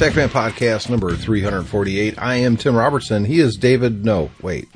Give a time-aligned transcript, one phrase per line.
[0.00, 2.14] TechFan Podcast number 348.
[2.16, 3.26] I am Tim Robertson.
[3.26, 4.02] He is David.
[4.02, 4.66] No, wait.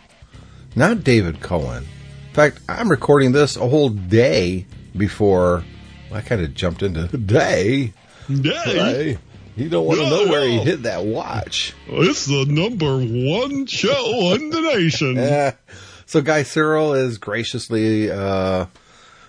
[0.77, 1.85] Not David Cohen.
[2.29, 5.65] In fact, I'm recording this a whole day before
[6.13, 7.95] I kind of jumped into day.
[8.29, 9.17] Day.
[9.57, 11.73] You don't want to know where he hit that watch.
[11.87, 15.17] It's the number one show in the nation.
[15.17, 15.53] Eh.
[16.05, 18.67] so, Guy Serle is graciously uh,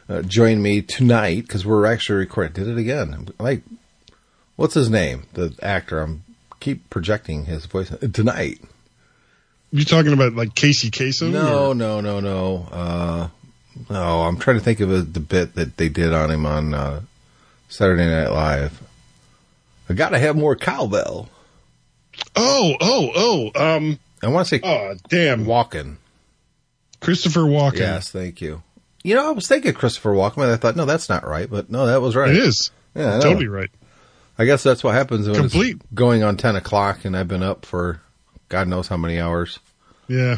[0.09, 2.51] uh, joined me tonight because we're actually recording.
[2.51, 3.29] Did it again.
[3.39, 3.63] Like,
[4.55, 5.23] what's his name?
[5.33, 5.99] The actor.
[6.01, 6.23] I'm
[6.59, 8.59] keep projecting his voice tonight.
[9.71, 11.31] You talking about like Casey Kasem?
[11.31, 12.67] No, or- no, no, no.
[12.71, 13.27] Uh,
[13.89, 16.73] no, I'm trying to think of it, the bit that they did on him on
[16.73, 17.01] uh,
[17.67, 18.81] Saturday Night Live.
[19.89, 21.29] I got to have more cowbell.
[22.35, 23.11] Oh, oh,
[23.55, 23.75] oh.
[23.77, 23.99] Um.
[24.23, 25.45] I want to say Oh, damn.
[25.45, 25.97] Walken.
[27.01, 27.79] Christopher Walken.
[27.79, 28.63] Yes, thank you.
[29.03, 31.47] You know, I was thinking Christopher Walken, but I thought, no, that's not right.
[31.47, 32.31] But no, that was right.
[32.31, 32.71] It is.
[32.95, 33.21] Yeah, I know.
[33.21, 33.69] Totally right.
[34.37, 35.77] I guess that's what happens when Complete.
[35.77, 38.01] it's going on 10 o'clock and I've been up for
[38.49, 39.59] God knows how many hours.
[40.07, 40.37] Yeah.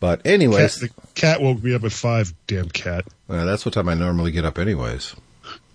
[0.00, 2.32] But Cat, anyways, the cat woke me up at five.
[2.46, 3.04] Damn cat.
[3.28, 5.14] uh, that's what time I normally get up anyways.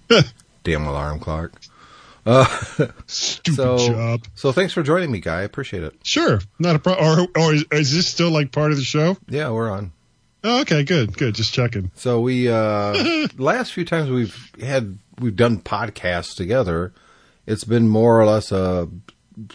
[0.64, 1.52] Damn alarm clock.
[3.08, 4.22] Stupid So, job.
[4.36, 5.40] so thanks for joining me, Guy.
[5.40, 5.94] I appreciate it.
[6.04, 6.40] Sure.
[6.60, 7.28] Not a problem.
[7.36, 9.18] Or, or is, is this still like part of the show?
[9.28, 9.92] Yeah, we're on.
[10.46, 10.84] Oh, okay.
[10.84, 11.18] Good.
[11.18, 11.36] Good.
[11.36, 11.92] Just checking.
[11.96, 16.94] So we uh last few times we've had we've done podcasts together,
[17.46, 18.88] it's been more or less a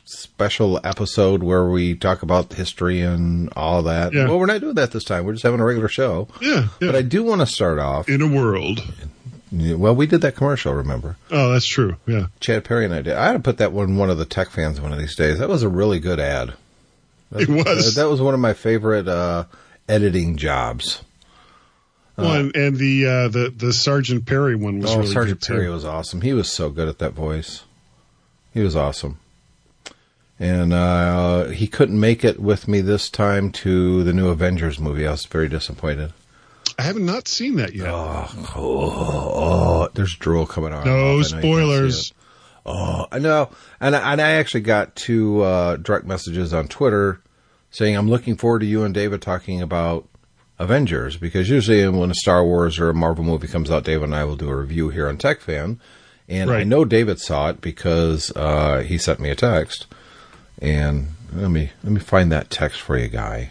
[0.05, 4.12] special episode where we talk about history and all that.
[4.12, 4.25] Yeah.
[4.28, 5.25] Well, we're not doing that this time.
[5.25, 6.28] We're just having a regular show.
[6.41, 6.69] Yeah.
[6.80, 6.89] yeah.
[6.89, 8.08] But I do want to start off.
[8.08, 8.80] in a world.
[9.50, 11.17] Well, we did that commercial, remember?
[11.30, 11.96] Oh, that's true.
[12.07, 12.27] Yeah.
[12.40, 13.14] Chad Perry and I did.
[13.14, 15.39] I had to put that one one of the tech fans one of these days.
[15.39, 16.55] That was a really good ad.
[17.35, 17.95] It was.
[17.95, 19.45] That was one of my favorite uh
[19.89, 21.02] editing jobs.
[22.17, 25.46] Well, and, and the uh, the the Sergeant Perry one was Oh, really Sergeant good
[25.46, 25.52] too.
[25.55, 26.20] Perry was awesome.
[26.20, 27.62] He was so good at that voice.
[28.53, 29.19] He was awesome.
[30.41, 35.07] And uh, he couldn't make it with me this time to the new Avengers movie.
[35.07, 36.13] I was very disappointed.
[36.79, 37.89] I have not seen that yet.
[37.89, 40.86] Oh, oh, oh, there's drool coming out.
[40.86, 42.13] No you can't see spoilers.
[42.64, 43.51] Oh, I know.
[43.81, 47.20] And, I- and I actually got two uh, direct messages on Twitter
[47.70, 50.07] saying, I'm looking forward to you and David talking about
[50.61, 54.15] Avengers because usually when a Star Wars or a Marvel movie comes out, David and
[54.15, 55.80] I will do a review here on Tech Fan.
[56.28, 59.86] And I know David saw it because uh, he sent me a text.
[60.61, 63.50] And let me let me find that text for you, guy.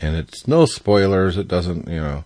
[0.00, 1.36] And it's no spoilers.
[1.36, 2.24] It doesn't, you know.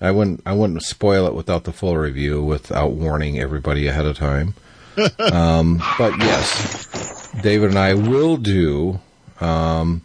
[0.00, 4.16] I wouldn't I wouldn't spoil it without the full review, without warning everybody ahead of
[4.16, 4.54] time.
[5.18, 9.00] um, but yes, David and I will do
[9.40, 10.02] um,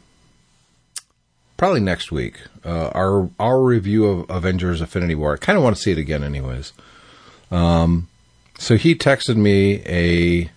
[1.58, 5.34] probably next week uh, our our review of Avengers: Infinity War.
[5.34, 6.74] I kind of want to see it again, anyways.
[7.50, 8.09] Um,
[8.58, 10.50] so he texted me a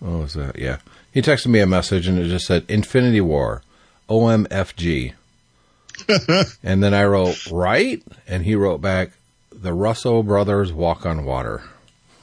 [0.00, 0.58] what was that?
[0.58, 0.78] Yeah,
[1.12, 3.62] he texted me a message and it just said Infinity War,
[4.08, 5.14] OMFG.
[6.62, 9.12] and then I wrote right, and he wrote back,
[9.52, 11.62] "The Russo brothers walk on water."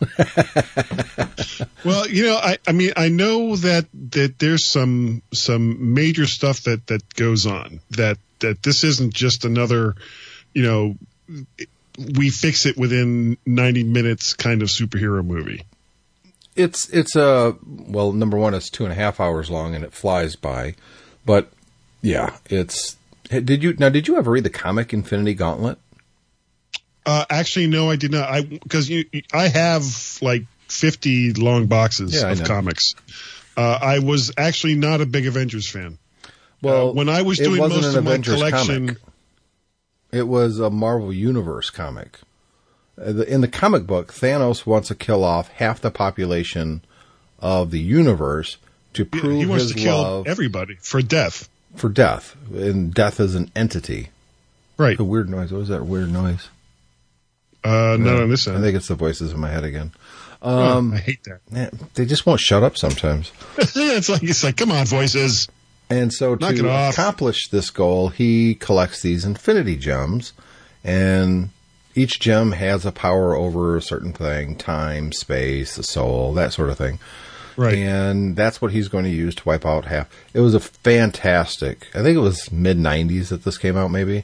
[1.83, 6.63] Well, you know, I, I mean, I know that that there's some some major stuff
[6.63, 7.79] that that goes on.
[7.91, 9.95] That that this isn't just another,
[10.53, 10.95] you know,
[11.97, 15.63] we fix it within 90 minutes kind of superhero movie.
[16.55, 19.93] It's it's a well, number one, it's two and a half hours long and it
[19.93, 20.75] flies by,
[21.25, 21.51] but
[22.01, 22.97] yeah, it's.
[23.29, 23.87] Did you now?
[23.87, 25.77] Did you ever read the comic Infinity Gauntlet?
[27.05, 28.29] Uh, actually, no, I did not.
[28.29, 29.83] I because you, I have
[30.21, 32.95] like 50 long boxes Yeah, of comics.
[33.55, 35.97] Uh, I was actually not a big Avengers fan.
[36.61, 39.01] Well, Uh, when I was doing most of my Avengers collection, comic.
[40.11, 42.19] It was a Marvel Universe comic.
[42.99, 46.81] Uh, In the comic book, Thanos wants to kill off half the population
[47.39, 48.57] of the universe
[48.93, 51.47] to prove he wants his to kill love everybody for death.
[51.75, 52.35] for death.
[52.53, 54.09] And death is an entity.
[54.77, 54.99] Right.
[54.99, 55.51] A weird noise.
[55.51, 56.49] What was that weird noise?
[57.63, 59.91] Uh, not on this I think it's the voices in my head again.
[60.41, 61.39] Oh, Um, I hate that.
[61.51, 63.31] Man, they just won't shut up sometimes.
[63.57, 65.47] it's like it's like, come on, voices.
[65.91, 70.33] And so Knock to accomplish this goal, he collects these infinity gems
[70.83, 71.49] and
[71.95, 76.69] each gem has a power over a certain thing, time, space, the soul, that sort
[76.69, 76.99] of thing.
[77.57, 77.77] Right.
[77.77, 80.09] And that's what he's going to use to wipe out half.
[80.33, 81.89] It was a fantastic.
[81.93, 84.23] I think it was mid '90s that this came out, maybe,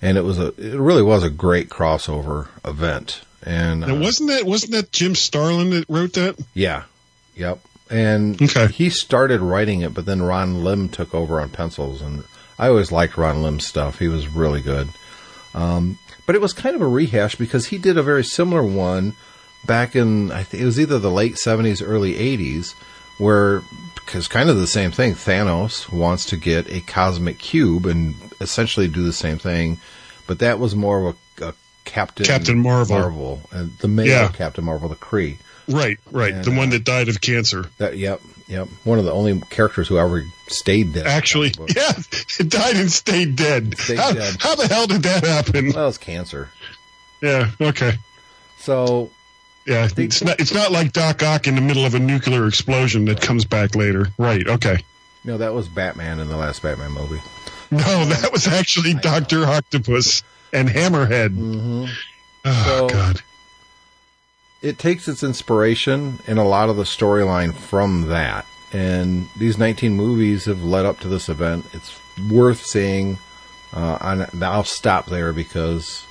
[0.00, 0.48] and it was a.
[0.56, 3.22] It really was a great crossover event.
[3.42, 6.38] And Now, uh, wasn't that wasn't that Jim Starlin that wrote that?
[6.54, 6.84] yeah,
[7.34, 7.58] yep.
[7.90, 8.68] And Okay.
[8.68, 12.22] he started writing it, but then Ron Lim took over on pencils, and
[12.58, 13.98] I always liked Ron Lim's stuff.
[13.98, 14.88] He was really good.
[15.54, 19.14] Um, but it was kind of a rehash because he did a very similar one
[19.66, 22.72] back in I think it was either the late seventies, early eighties,
[23.18, 23.62] where
[23.96, 25.14] because kind of the same thing.
[25.14, 29.78] Thanos wants to get a cosmic cube and essentially do the same thing,
[30.28, 31.54] but that was more of a, a
[31.84, 32.96] Captain Captain Marvel.
[32.98, 34.28] Marvel, and the male Yeah.
[34.28, 35.38] Captain Marvel, the Kree.
[35.70, 36.34] Right, right.
[36.34, 37.66] And, the one uh, that died of cancer.
[37.78, 38.68] That yep, yep.
[38.84, 41.06] One of the only characters who ever stayed dead.
[41.06, 41.92] Actually, yeah,
[42.38, 43.78] it died and stayed dead.
[43.78, 44.36] Stayed how, dead.
[44.40, 45.72] how the hell did that happen?
[45.72, 46.48] Well, it's cancer.
[47.22, 47.92] Yeah, okay.
[48.58, 49.10] So
[49.66, 53.04] Yeah, it's not it's not like Doc Ock in the middle of a nuclear explosion
[53.06, 54.08] that comes back later.
[54.18, 54.82] Right, okay.
[55.24, 57.20] no, that was Batman in the last Batman movie.
[57.70, 61.28] No, that was actually Doctor Octopus and Hammerhead.
[61.36, 61.84] Mm-hmm.
[62.44, 63.22] Oh So- God.
[64.62, 68.46] It takes its inspiration and a lot of the storyline from that.
[68.72, 71.66] And these 19 movies have led up to this event.
[71.72, 71.98] It's
[72.30, 73.18] worth seeing.
[73.72, 76.06] Uh, I'll stop there because,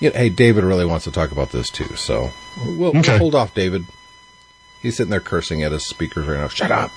[0.00, 1.96] you know, hey, David really wants to talk about this too.
[1.96, 2.30] So
[2.64, 3.10] we'll, Okay.
[3.12, 3.84] we'll hold off, David.
[4.80, 6.48] He's sitting there cursing at his speakers right now.
[6.48, 6.90] Shut up.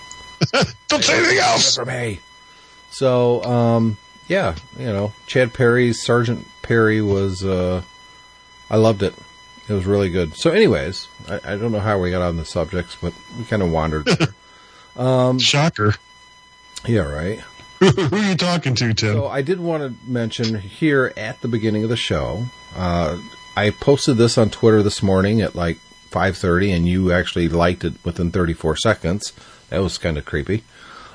[0.88, 1.76] Don't say anything else.
[1.76, 2.20] for me.
[2.92, 7.82] So, um, yeah, you know, Chad Perry's Sergeant Perry was, uh,
[8.70, 9.14] I loved it.
[9.70, 10.36] It was really good.
[10.36, 13.62] So, anyways, I, I don't know how we got on the subjects, but we kind
[13.62, 14.06] of wandered.
[14.06, 14.28] there.
[15.40, 15.96] Shocker.
[16.88, 17.40] yeah, right.
[17.80, 19.14] Who are you talking to, Tim?
[19.14, 22.46] So, I did want to mention here at the beginning of the show,
[22.76, 23.18] uh,
[23.56, 25.78] I posted this on Twitter this morning at like
[26.12, 29.34] 5:30, and you actually liked it within 34 seconds.
[29.70, 30.64] That was kind of creepy.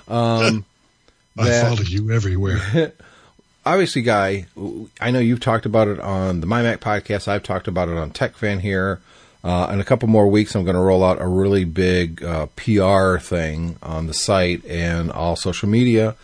[0.08, 0.64] Um,
[1.38, 2.92] I that- follow you everywhere.
[3.68, 4.46] Obviously, Guy,
[5.00, 7.28] I know you've talked about it on the MyMac podcast.
[7.28, 9.00] I've talked about it on TechFan here.
[9.44, 12.46] Uh, in a couple more weeks, I'm going to roll out a really big uh,
[12.56, 16.16] PR thing on the site and all social media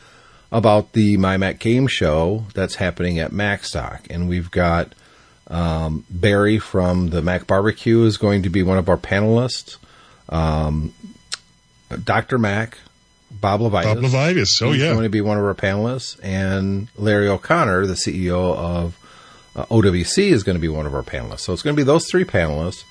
[0.50, 4.00] about the MyMac game show that's happening at MacStock.
[4.11, 4.94] And we've got
[5.49, 9.76] um, Barry from the Mac Barbecue is going to be one of our panelists.
[10.29, 10.94] Um,
[12.02, 12.38] Dr.
[12.38, 12.79] Mac,
[13.41, 13.85] Bob LeVitus.
[13.85, 14.63] Bob LeVitus.
[14.63, 14.91] Oh He's yeah.
[14.93, 18.99] going to be one of our panelists, and Larry O'Connor, the CEO of
[19.57, 21.41] uh, OWC, is going to be one of our panelists.
[21.41, 22.85] So it's going to be those three panelists,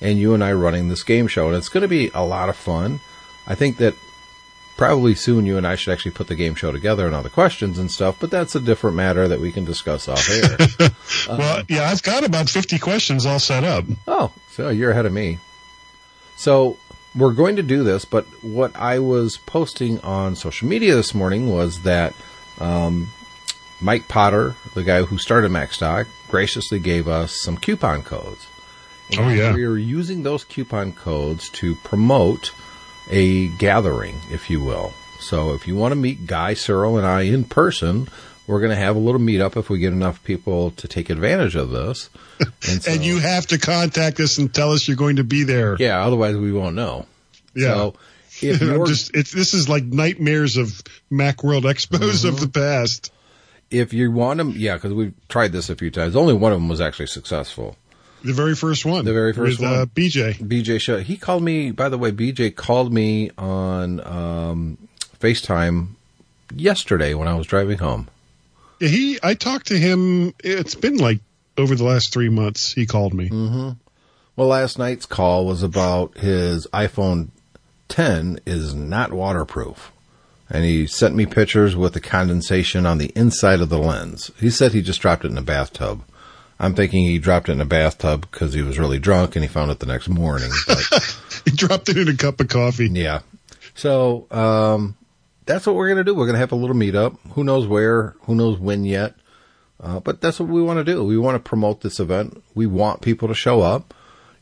[0.00, 2.48] and you and I running this game show, and it's going to be a lot
[2.48, 3.00] of fun.
[3.46, 3.94] I think that
[4.76, 7.28] probably soon you and I should actually put the game show together and all the
[7.28, 10.90] questions and stuff, but that's a different matter that we can discuss off air.
[11.28, 13.84] well, yeah, I've got about 50 questions all set up.
[14.08, 15.38] Oh, so you're ahead of me.
[16.38, 16.78] So
[17.14, 21.50] we're going to do this, but what I was posting on social media this morning
[21.50, 22.14] was that
[22.58, 23.08] um,
[23.80, 28.46] Mike Potter, the guy who started MacStock, graciously gave us some coupon codes.
[29.18, 29.54] Oh, yeah.
[29.54, 32.52] We are using those coupon codes to promote
[33.08, 34.92] a gathering, if you will.
[35.18, 38.08] So if you want to meet Guy, Serle, and I in person,
[38.46, 41.54] we're going to have a little meetup if we get enough people to take advantage
[41.56, 42.08] of this.
[42.68, 45.44] And, so- And you have to contact us and tell us you're going to be
[45.44, 45.76] there.
[45.78, 47.04] yeah, otherwise we won't know.
[47.54, 47.74] Yeah.
[47.74, 47.94] So
[48.42, 50.82] if you're just it's this is like nightmares of
[51.12, 53.12] Macworld expos of the past.
[53.70, 56.16] if you want them, yeah, because we've tried this a few times.
[56.16, 57.76] Only one of them was actually successful.
[58.24, 59.04] The very first one.
[59.04, 59.86] The very first with, Uh, one.
[59.88, 60.34] BJ.
[60.38, 60.98] BJ show.
[61.00, 61.70] He called me.
[61.72, 64.78] By the way, BJ called me on um,
[65.20, 65.88] FaceTime
[66.54, 68.08] yesterday when I was driving home.
[68.80, 71.20] He I talked to him it's been like
[71.56, 73.28] over the last 3 months he called me.
[73.28, 73.70] Mm-hmm.
[74.36, 77.28] Well, last night's call was about his iPhone
[77.88, 79.92] 10 is not waterproof.
[80.48, 84.30] And he sent me pictures with the condensation on the inside of the lens.
[84.40, 86.02] He said he just dropped it in a bathtub.
[86.58, 89.48] I'm thinking he dropped it in a bathtub because he was really drunk and he
[89.48, 90.50] found it the next morning.
[91.46, 92.88] He dropped it in a cup of coffee.
[92.88, 93.20] yeah.
[93.74, 94.94] So, um,
[95.46, 96.14] that's what we're going to do.
[96.14, 97.18] We're going to have a little meetup.
[97.32, 99.14] Who knows where, who knows when yet.
[99.80, 101.02] Uh, but that's what we want to do.
[101.04, 102.42] We want to promote this event.
[102.54, 103.94] We want people to show up.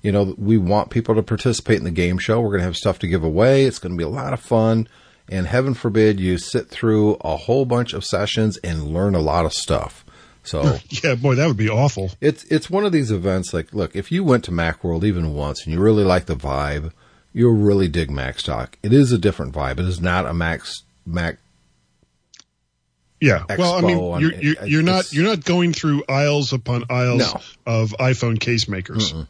[0.03, 2.41] You know, we want people to participate in the game show.
[2.41, 3.65] We're going to have stuff to give away.
[3.65, 4.89] It's going to be a lot of fun.
[5.29, 9.45] And heaven forbid you sit through a whole bunch of sessions and learn a lot
[9.45, 10.05] of stuff.
[10.43, 12.11] So Yeah, boy, that would be awful.
[12.21, 15.65] it's it's one of these events like look, if you went to Macworld even once
[15.65, 16.93] and you really like the vibe,
[17.33, 18.75] you'll really dig MacStock.
[18.83, 19.79] It is a different vibe.
[19.79, 21.39] It is not a Max Mac
[23.21, 23.45] Yeah.
[23.59, 27.41] well, I mean, you're you're, you're not you're not going through aisles upon aisles No.
[27.67, 29.11] of iPhone case makers.
[29.13, 29.27] Thank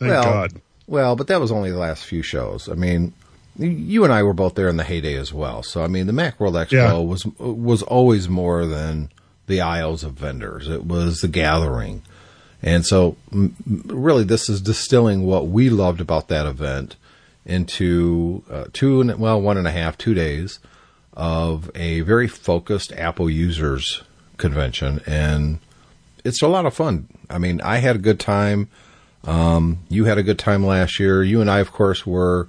[0.00, 0.52] well, God.
[0.86, 2.68] Well, but that was only the last few shows.
[2.68, 3.12] I mean,
[3.58, 5.62] you and I were both there in the heyday as well.
[5.62, 6.92] So I mean, the Macworld Expo Yeah.
[6.98, 9.10] was was always more than
[9.46, 10.68] the aisles of vendors.
[10.68, 12.02] It was the gathering,
[12.62, 13.16] and so
[13.66, 16.96] really, this is distilling what we loved about that event
[17.44, 20.58] into uh, two and well, one and a half, two days
[21.14, 24.02] of a very focused Apple users
[24.36, 25.58] convention, and
[26.24, 27.08] it's a lot of fun.
[27.30, 28.68] I mean, I had a good time.
[29.24, 31.22] Um, you had a good time last year.
[31.22, 32.48] You and I, of course, were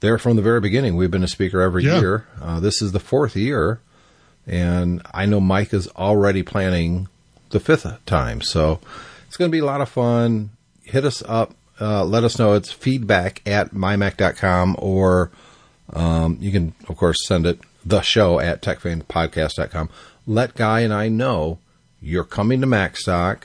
[0.00, 0.96] there from the very beginning.
[0.96, 2.00] We've been a speaker every Yeah.
[2.00, 2.26] year.
[2.40, 3.80] Uh, this is the fourth year,
[4.46, 7.08] and I know Mike is already planning
[7.50, 8.40] the fifth time.
[8.42, 8.80] So
[9.28, 10.50] it's going to be a lot of fun.
[10.84, 11.54] Hit us up.
[11.80, 12.52] Uh, let us know.
[12.54, 15.30] It's feedback at mymac.com or
[15.94, 19.88] um, you can, of course, send it the show at techfanpodcast.com.
[20.26, 21.58] Let Guy and I know
[22.00, 23.44] you're coming to MacStock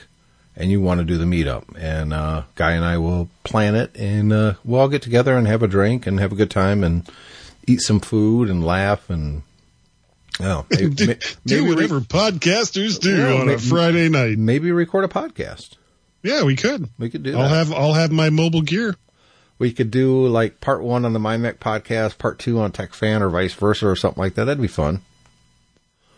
[0.56, 1.64] and you want to do the meetup.
[1.78, 5.48] And uh, Guy and I will plan it and uh, we'll all get together and
[5.48, 7.10] have a drink and have a good time and
[7.68, 9.44] eat some food and laugh and.
[10.42, 11.16] Oh, do, do
[11.46, 14.38] maybe re- whatever podcasters do on may- a Friday night.
[14.38, 15.78] maybe record a podcast.
[16.24, 16.90] Yeah, we could.
[16.98, 17.56] We could do I'll that.
[17.68, 18.96] have I'll have my mobile gear.
[19.58, 23.24] We could do like part one on the MyMac podcast, part two on Tech Fan,
[23.24, 24.46] or vice versa, or something like that.
[24.46, 25.02] That'd be fun.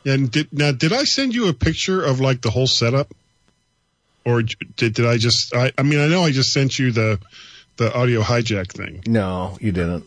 [0.06, 3.14] And did now did I send you a picture of like the whole setup,
[4.26, 5.54] or did did I just?
[5.56, 7.20] I, I mean, I know I just sent you the
[7.78, 9.04] the audio hijack thing.
[9.06, 10.06] No, you didn't.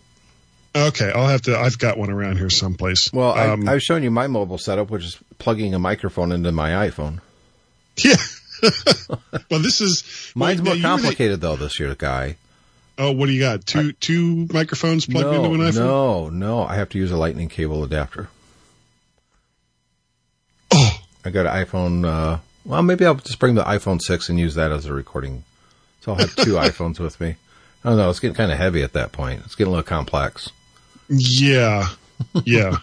[0.75, 1.58] Okay, I'll have to.
[1.58, 3.12] I've got one around here someplace.
[3.12, 6.52] Well, um, I, I've shown you my mobile setup, which is plugging a microphone into
[6.52, 7.20] my iPhone.
[8.02, 8.14] yeah.
[9.50, 12.37] well, this is Mine's well, more were the- complicated though this year, guy.
[13.02, 13.64] Oh, what do you got?
[13.64, 15.75] Two two microphones plugged no, into an iPhone.
[15.75, 16.62] no, no.
[16.64, 18.28] I have to use a Lightning cable adapter.
[20.71, 22.04] Oh, I got an iPhone.
[22.07, 25.45] Uh, well, maybe I'll just bring the iPhone six and use that as a recording.
[26.02, 27.37] So I'll have two iPhones with me.
[27.83, 28.11] I don't know.
[28.11, 29.40] It's getting kind of heavy at that point.
[29.47, 30.50] It's getting a little complex.
[31.09, 31.88] yeah,
[32.45, 32.76] yeah.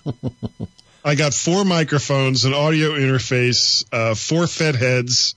[1.06, 5.36] I got four microphones, an audio interface, uh, four FetHeads.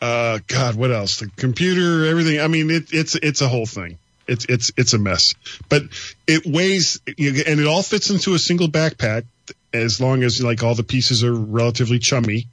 [0.00, 1.18] Uh, God, what else?
[1.20, 2.40] The computer, everything.
[2.40, 3.98] I mean, it, it's it's a whole thing.
[4.26, 5.34] It's it's it's a mess.
[5.68, 5.82] But
[6.26, 9.24] it weighs, you- and it all fits into a single backpack
[9.72, 12.46] as long as like all the pieces are relatively chummy.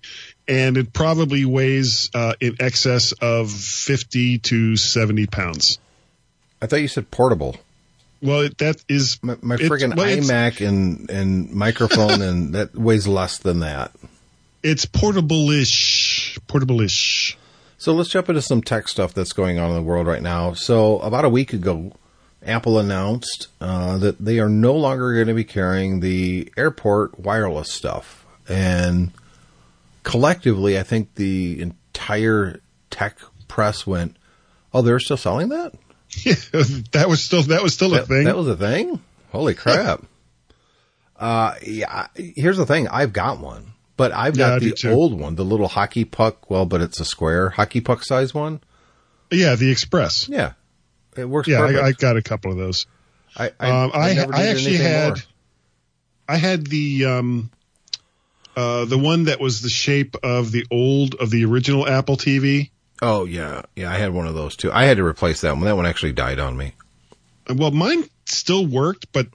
[0.50, 5.78] And it probably weighs uh, in excess of fifty to seventy pounds.
[6.62, 7.58] I thought you said portable.
[8.22, 13.08] Well, it, that is My, my friggin' well, iMac and, and microphone, and that weighs
[13.08, 13.92] less than that.
[14.64, 15.97] It's portable-ish.
[16.48, 17.38] Portable-ish.
[17.78, 20.54] So let's jump into some tech stuff that's going on in the world right now.
[20.54, 21.92] So about a week ago,
[22.46, 27.72] Apple announced uh, that they are no longer going to be carrying the airport wireless
[27.72, 29.12] stuff, and
[30.04, 33.18] collectively, I think the entire tech
[33.48, 34.16] press went,
[34.74, 35.74] "Oh, they're still selling that?
[36.24, 36.36] Yeah,
[36.92, 38.26] that was still that was still a thing.
[38.26, 39.02] that was a thing?
[39.32, 40.06] Holy crap!"
[41.18, 42.08] uh, yeah.
[42.16, 46.06] Here's the thing: I've got one, but I've got the old one, the little hockey
[46.06, 46.50] puck.
[46.50, 48.62] Well, but it's a square hockey puck size one.
[49.32, 50.30] yeah, the Express.
[50.30, 50.54] Yeah,
[51.18, 51.48] it works.
[51.48, 51.62] Yeah.
[51.62, 52.86] I, I got a couple of those.
[53.36, 55.18] I, I, Um, I I actually had more.
[56.30, 57.50] I had the um
[58.56, 62.70] uh the one that was the shape of the old of the original Apple TV.
[63.02, 63.92] Oh yeah, yeah.
[63.92, 64.72] I had one of those too.
[64.72, 65.66] I had to replace that one.
[65.66, 66.74] That one actually died on me.
[67.54, 69.28] Well, mine still worked, but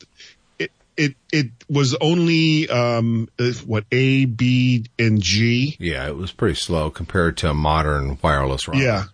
[0.96, 5.76] it it was only um uh, what A, B, and G.
[5.78, 8.82] Yeah, it was pretty slow compared to a modern wireless router.
[8.82, 9.04] Yeah.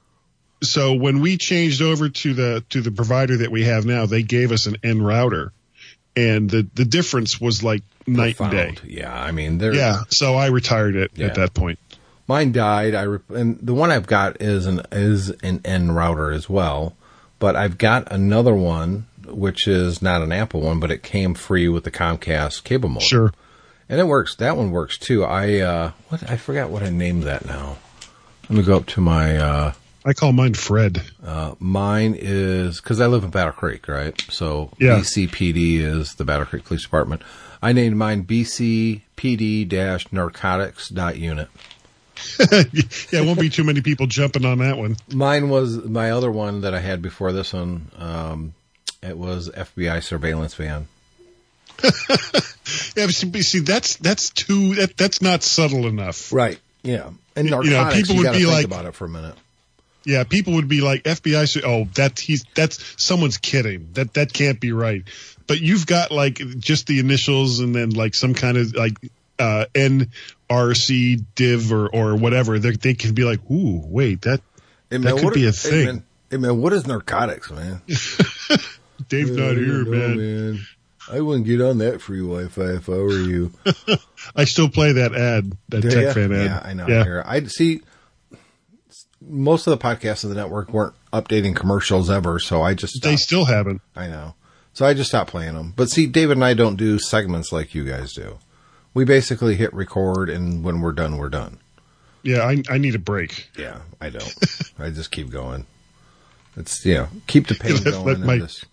[0.62, 4.22] So when we changed over to the to the provider that we have now, they
[4.22, 5.52] gave us an N router,
[6.16, 8.74] and the the difference was like night and day.
[8.84, 9.74] Yeah, I mean, there.
[9.74, 10.02] Yeah.
[10.08, 11.26] So I retired it Yeah.
[11.26, 11.78] at that point.
[12.26, 12.94] mine died.
[12.94, 16.96] I re- and the one I've got is an is an N router as well,
[17.38, 21.68] but I've got another one which is not an Apple one, but it came free
[21.68, 23.06] with the Comcast cable modem.
[23.06, 23.32] Sure.
[23.88, 24.34] and it works.
[24.36, 25.24] That one works too.
[25.24, 27.76] I uh, what I forgot what I named that now.
[28.48, 29.36] Let me go up to my.
[29.36, 29.72] Uh,
[30.06, 31.02] I call mine Fred.
[31.22, 34.18] Uh, mine is because I live in Battle Creek, right?
[34.30, 34.98] So Yeah.
[35.00, 37.22] BCPD is the Battle Creek Police Department.
[37.60, 41.48] I named mine BCPD narcotics unit.
[42.40, 44.96] yeah, it won't be too many people jumping on that one.
[45.12, 47.90] Mine was my other one that I had before this one.
[47.96, 48.54] Um,
[49.02, 50.88] it was FBI surveillance van.
[52.96, 56.32] Yeah, see, that's that's too that that's not subtle enough.
[56.32, 56.58] Right.
[56.82, 57.10] Yeah.
[57.34, 59.08] And You know, narcotics, you, people would gotta be think like- about it for a
[59.08, 59.34] minute.
[60.04, 61.48] Yeah, people would be like FBI.
[61.48, 63.88] su- Oh, that he's that's someone's kidding.
[63.94, 65.02] That that can't be right.
[65.46, 68.94] But you've got like just the initials and then like some kind of like
[69.38, 72.58] uh, NRC div or or whatever.
[72.58, 74.40] They they can be like, ooh, wait, that
[74.90, 75.84] Hey, That could what be a hey, thing.
[75.86, 77.80] man, hey, man, what is narcotics, man?
[79.08, 80.60] Dave's not here, No, man.
[81.10, 83.52] I wouldn't get on that free Wi-Fi if I were you.
[84.36, 86.44] I still play that ad, that tech fan ad.
[86.44, 86.86] Yeah, I know.
[86.86, 87.22] Yeah.
[87.24, 87.80] I see.
[89.20, 93.16] Most of the podcasts of the network weren't updating commercials ever, so I just They
[93.16, 93.80] still haven't.
[93.96, 94.34] I know.
[94.74, 95.72] So I just stopped playing them.
[95.74, 98.38] But see, David and I don't do segments like you guys do.
[98.94, 101.58] We basically hit record, and when we're done, we're done.
[102.22, 103.48] Yeah, I, I need a break.
[103.56, 104.34] Yeah, I don't.
[104.78, 105.66] I just keep going.
[106.56, 108.04] It's know keep the pain Let- going.
[108.04, 108.66] let my- just...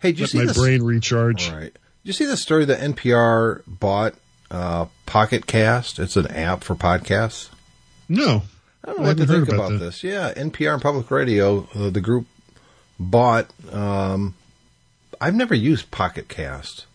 [0.00, 0.58] Hey, did you Let see my this?
[0.58, 1.50] brain recharge.
[1.50, 1.72] All right.
[1.72, 4.14] Did you see the story that NPR bought
[4.50, 5.98] uh, Pocket Cast?
[5.98, 7.48] It's an app for podcasts.
[8.08, 8.42] No.
[8.84, 10.04] I don't know I what to think about about this.
[10.04, 12.26] Yeah, NPR and Public Radio, uh, the group
[12.98, 13.48] bought.
[13.72, 14.34] Um,
[15.20, 16.86] I've never used Pocket Cast.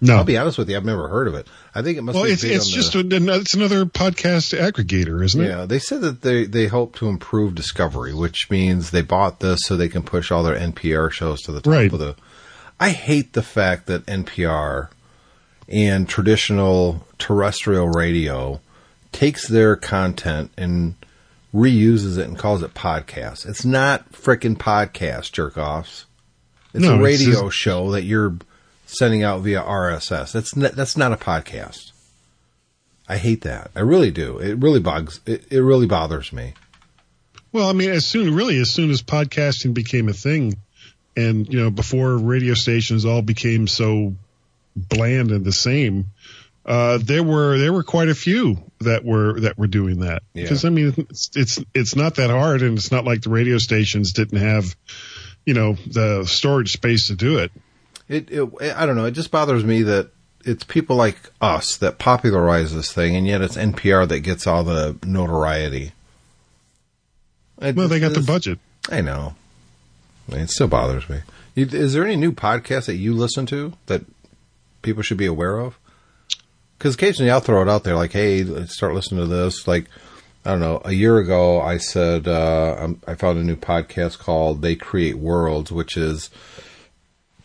[0.00, 0.16] No.
[0.16, 1.46] I'll be honest with you, I've never heard of it.
[1.76, 5.24] I think it must well, be it's it's just the, a, it's another podcast aggregator,
[5.24, 5.46] isn't it?
[5.46, 5.64] yeah.
[5.64, 9.76] They said that they they hope to improve discovery, which means they bought this so
[9.76, 11.92] they can push all their NPR shows to the top Right.
[11.92, 12.16] of the.
[12.82, 14.88] I hate the fact that NPR
[15.68, 18.60] and traditional terrestrial radio
[19.12, 20.96] takes their content and
[21.54, 23.46] reuses it and calls it podcast.
[23.48, 26.06] It's not frickin' podcast jerk offs.
[26.74, 28.36] It's No, a it's radio just- show that you're
[28.86, 30.32] sending out via RSS.
[30.32, 31.92] That's not, that's not a podcast.
[33.08, 33.70] I hate that.
[33.76, 34.38] I really do.
[34.38, 35.20] It really bugs.
[35.26, 36.54] It, it really bothers me.
[37.52, 40.56] Well, I mean, as soon, really, as soon as podcasting became a thing,
[41.16, 44.14] and you know, before radio stations all became so
[44.76, 46.06] bland and the same,
[46.64, 50.22] uh, there were there were quite a few that were that were doing that.
[50.34, 50.44] Yeah.
[50.44, 53.58] Because I mean, it's, it's it's not that hard, and it's not like the radio
[53.58, 54.74] stations didn't have,
[55.44, 57.52] you know, the storage space to do it.
[58.08, 59.06] It, it I don't know.
[59.06, 60.10] It just bothers me that
[60.44, 64.64] it's people like us that popularize this thing, and yet it's NPR that gets all
[64.64, 65.92] the notoriety.
[67.60, 68.58] It- Well, they got the budget.
[68.90, 69.34] I know.
[70.28, 71.18] It still bothers me.
[71.56, 74.02] Is there any new podcast that you listen to that
[74.82, 75.78] people should be aware of?
[76.78, 79.86] Because occasionally I'll throw it out there, like, "Hey, let's start listening to this." Like,
[80.44, 80.80] I don't know.
[80.84, 85.16] A year ago, I said uh, I'm- I found a new podcast called "They Create
[85.16, 86.30] Worlds," which is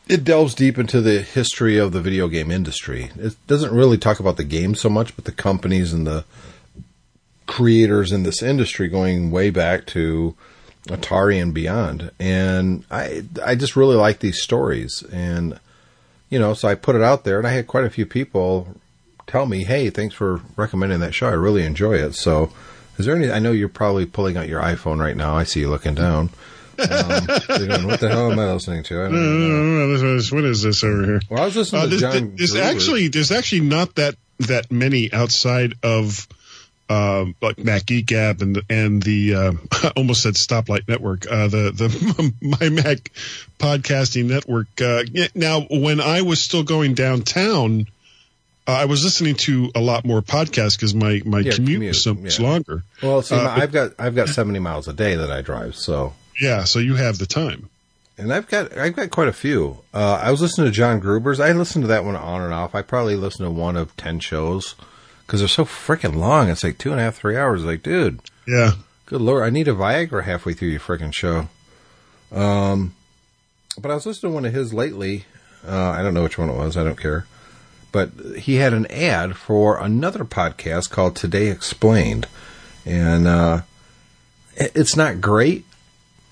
[0.07, 3.11] it delves deep into the history of the video game industry.
[3.19, 6.23] It doesn't really talk about the game so much, but the companies and the
[7.45, 10.35] creators in this industry going way back to
[10.87, 12.11] Atari and beyond.
[12.19, 15.59] And I I just really like these stories and
[16.29, 18.75] you know, so I put it out there and I had quite a few people
[19.27, 21.27] tell me, "Hey, thanks for recommending that show.
[21.27, 22.51] I really enjoy it." So,
[22.97, 25.35] is there any I know you're probably pulling out your iPhone right now.
[25.37, 26.29] I see you looking down.
[26.79, 28.99] Um, going, what the hell am I listening to?
[28.99, 29.95] I don't know.
[29.95, 31.21] Uh, what is this over here?
[31.29, 32.33] Well, I was listening Uh, to there's, John.
[32.35, 36.27] there's actually there's actually not that that many outside of
[36.89, 41.71] um, like Mac Geek Gab and and the uh, almost said Stoplight Network, uh, the
[41.71, 43.11] the my Mac
[43.59, 44.67] podcasting network.
[44.81, 45.03] Uh,
[45.35, 47.87] now, when I was still going downtown,
[48.67, 51.89] uh, I was listening to a lot more podcasts because my my Yeah, commute, commute,
[51.89, 52.47] was so much yeah.
[52.47, 52.83] longer.
[53.01, 55.75] Well, see, Uh, my- I've got I've got seventy miles a day that I drive,
[55.75, 57.69] so Yeah, so you have the time.
[58.17, 59.79] and I've got I've got quite a few.
[59.93, 61.39] Uh, I was listening to John Gruber's.
[61.39, 62.73] I listened to that one on and off.
[62.75, 64.75] I probably listened to one of ten shows
[65.27, 66.49] because they're so freaking long.
[66.49, 67.63] It's like two and a half, three hours.
[67.65, 68.71] Like, dude, Yeah.
[69.05, 71.49] good lord, I need a Viagra halfway through your freaking show.
[72.31, 72.93] Um,
[73.79, 75.25] but I was listening to one of his lately.
[75.67, 76.77] Uh, I don't know which one it was.
[76.77, 77.25] I don't care.
[77.91, 82.27] But he had an ad for another podcast called Today Explained,
[82.85, 83.61] and uh,
[84.55, 85.65] it's not great,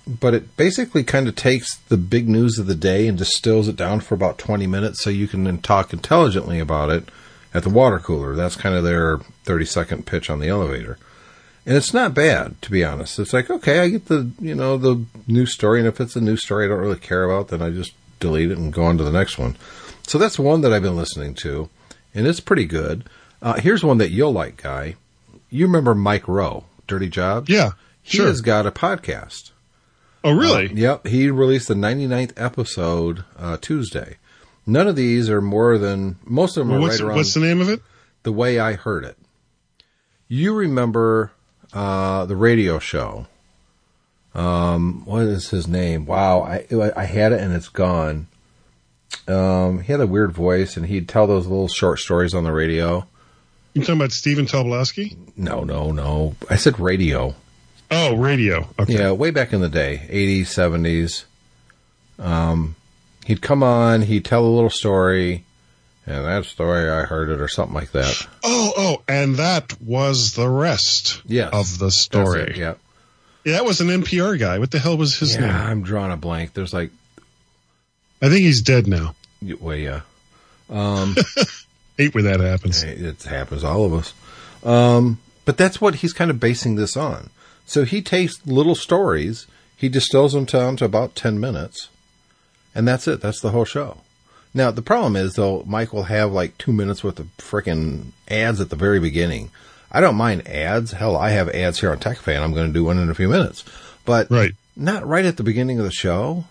[0.07, 3.75] but it basically kind of takes the big news of the day and distills it
[3.75, 7.09] down for about 20 minutes so you can then talk intelligently about it
[7.55, 8.35] at the water cooler.
[8.35, 10.97] That's kind of their 30 second pitch on the elevator.
[11.65, 13.17] And it's not bad, to be honest.
[13.17, 16.21] It's like, okay, I get the, you know, the news story, and if it's a
[16.21, 18.97] news story I don't really care about, then I just delete it and go on
[18.99, 19.55] to the next one.
[20.05, 21.69] So that's one that I've been listening to,
[22.13, 23.05] and it's pretty good.
[23.41, 24.95] Uh, here's one that you'll like, Guy.
[25.49, 27.49] You remember Mike Rowe, Dirty Jobs?
[27.49, 27.71] Yeah.
[28.03, 28.27] He Sure.
[28.27, 29.49] has got a podcast.
[30.23, 30.67] oh, really?
[30.69, 34.17] Uh, yep, he released the 99th episode uh, Tuesday.
[34.65, 37.39] None of these are more than most of them are what's, right around what's the
[37.39, 37.81] name of it?
[38.23, 39.17] the way I heard it.
[40.27, 41.31] You remember
[41.73, 43.27] uh, the radio show?
[44.33, 46.05] Um, what is his name?
[46.05, 48.27] Wow, I I had it and it's gone.
[49.27, 52.51] Um, he had a weird voice and he'd tell those little short stories on the
[52.51, 53.07] radio.
[53.73, 55.15] You talking about Stephen Tobolowsky?
[55.37, 56.35] No, no, no.
[56.49, 57.35] I said radio.
[57.91, 58.67] Oh, radio.
[58.79, 58.93] Okay.
[58.93, 61.25] Yeah, way back in the day, 80s, 70s.
[62.17, 62.75] Um,
[63.25, 65.43] he'd come on, he'd tell a little story,
[66.05, 68.25] and that story I heard it or something like that.
[68.43, 71.49] Oh, oh, and that was the rest Yes.
[71.53, 72.41] of the That's story.
[72.43, 72.75] it, yeah.
[73.43, 74.57] Yeah, that was an NPR guy.
[74.57, 75.51] What the hell was his Yeah, name?
[75.51, 76.53] I'm drawing a blank.
[76.53, 76.89] There's like,
[78.21, 79.13] I think he's dead now.
[79.59, 80.01] Well, yeah.
[81.97, 82.81] Hate when that happens.
[82.83, 84.13] It happens to all of us.
[84.63, 87.29] Um, but that's what he's kind of basing this on.
[87.67, 89.45] So he takes little stories,
[89.77, 91.89] he distills them down to about 10 minutes,
[92.75, 93.21] and that's it.
[93.21, 94.01] That's the whole show.
[94.53, 98.61] Now, the problem is, though, Mike will have like two minutes worth of frickin' ads
[98.61, 99.51] at the very beginning.
[99.91, 100.91] I don't mind ads.
[100.91, 102.41] Hell, I have ads here on TechFan.
[102.41, 103.63] I'm going to do one in a few minutes.
[104.05, 104.53] But Right.
[104.75, 106.45] not right at the beginning of the show,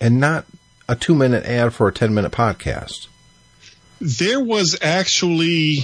[0.00, 0.44] and not
[0.88, 3.06] a two minute ad for a 10 minute podcast.
[4.00, 5.78] There was actually,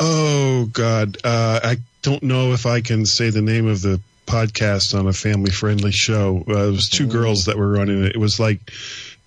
[0.00, 4.98] oh God, uh, I don't know if I can say the name of the podcast
[4.98, 6.44] on a family friendly show.
[6.48, 8.14] Uh, it was two girls that were running it.
[8.14, 8.70] It was like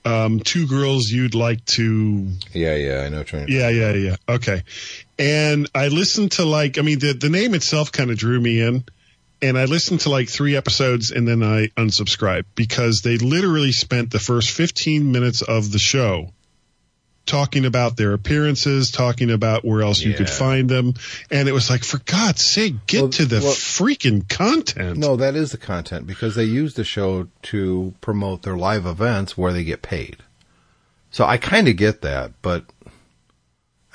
[0.05, 3.19] um, two girls you'd like to Yeah, yeah, I know.
[3.19, 4.15] what Yeah, yeah, yeah.
[4.27, 4.63] Okay.
[5.17, 8.61] And I listened to like, I mean, the, the name itself kind of drew me
[8.61, 8.83] in.
[9.41, 14.11] And I listened to like three episodes and then I unsubscribed because they literally spent
[14.11, 16.33] the first 15 minutes of the show
[17.29, 20.95] talking about their appearances, talking about where else you could find them.
[21.31, 24.97] And it was like, for God's sake, get Well- to the well- freaking content.
[24.97, 29.37] No, that is the content because they use the show to promote their live events
[29.37, 30.17] where they get paid.
[31.11, 32.65] So I kind of get that, but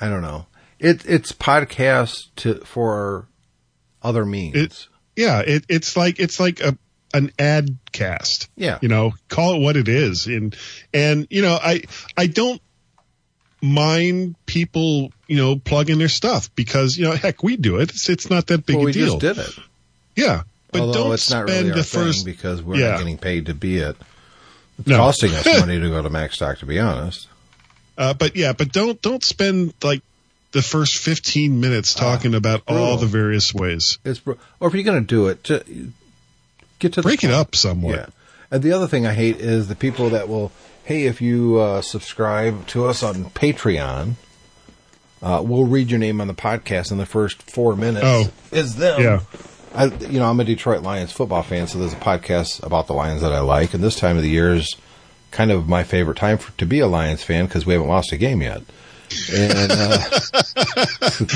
[0.01, 0.47] I don't know.
[0.79, 3.27] It it's podcast to for
[4.01, 4.55] other means.
[4.55, 6.77] It- Yeah, it, it's like it's like a
[7.13, 8.49] an ad cast.
[8.57, 8.77] Yeah.
[8.81, 10.53] you know, call it what it is, and
[10.93, 11.83] and you know, I
[12.17, 12.61] I don't
[13.65, 17.89] mind people you know plug in their stuff because you know heck we do it.
[17.89, 19.05] It's it's not that big well, a we deal.
[19.07, 19.49] just did it.
[20.15, 22.25] Yeah, but Although don't it's not spend really our the thing first.
[22.25, 22.91] because we're Yeah.
[22.91, 23.95] not getting paid to be it.
[24.79, 24.97] It's No.
[24.97, 27.27] costing us money to go to MacStock, to be honest.
[27.97, 30.01] Uh, but yeah, but don't don't spend like
[30.51, 33.97] the first fifteen minutes talking about all the various ways.
[34.05, 35.91] It's br- or if you're going to do it, ju-
[36.79, 37.95] get to the Break it up somewhat.
[37.95, 38.05] Yeah.
[38.51, 40.51] And the other thing I hate is the people that will,
[40.85, 44.13] hey, if you uh, subscribe to us on Patreon,
[45.21, 48.05] uh, we'll read your name on the podcast in the first four minutes.
[48.05, 48.31] Oh.
[48.51, 49.01] is them.
[49.01, 49.21] Yeah.
[49.73, 52.93] I, you know, I'm a Detroit Lions football fan, so there's a podcast about the
[52.93, 54.75] Lions that I like, and this time of the year is
[55.31, 58.13] kind of my favorite time for, to be a Lions fan because we haven't lost
[58.13, 58.61] a game yet.
[59.33, 59.97] And uh,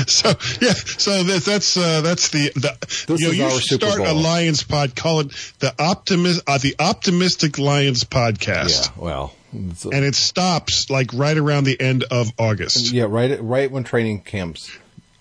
[0.06, 0.28] So
[0.60, 4.62] yeah, so that, that's uh, that's the the you know you should start a Lions
[4.62, 4.96] pod.
[4.96, 8.86] Call it the optimist uh, the optimistic Lions podcast.
[8.86, 12.92] yeah, well, it's- and it stops like right around the end of August.
[12.92, 14.70] yeah, right, right when training camps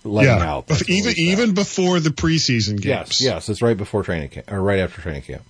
[0.04, 0.68] letting Yeah, out.
[0.68, 2.86] that's even even before the preseason games.
[2.86, 5.42] yes, yes, it's right before training camp or right after training camp.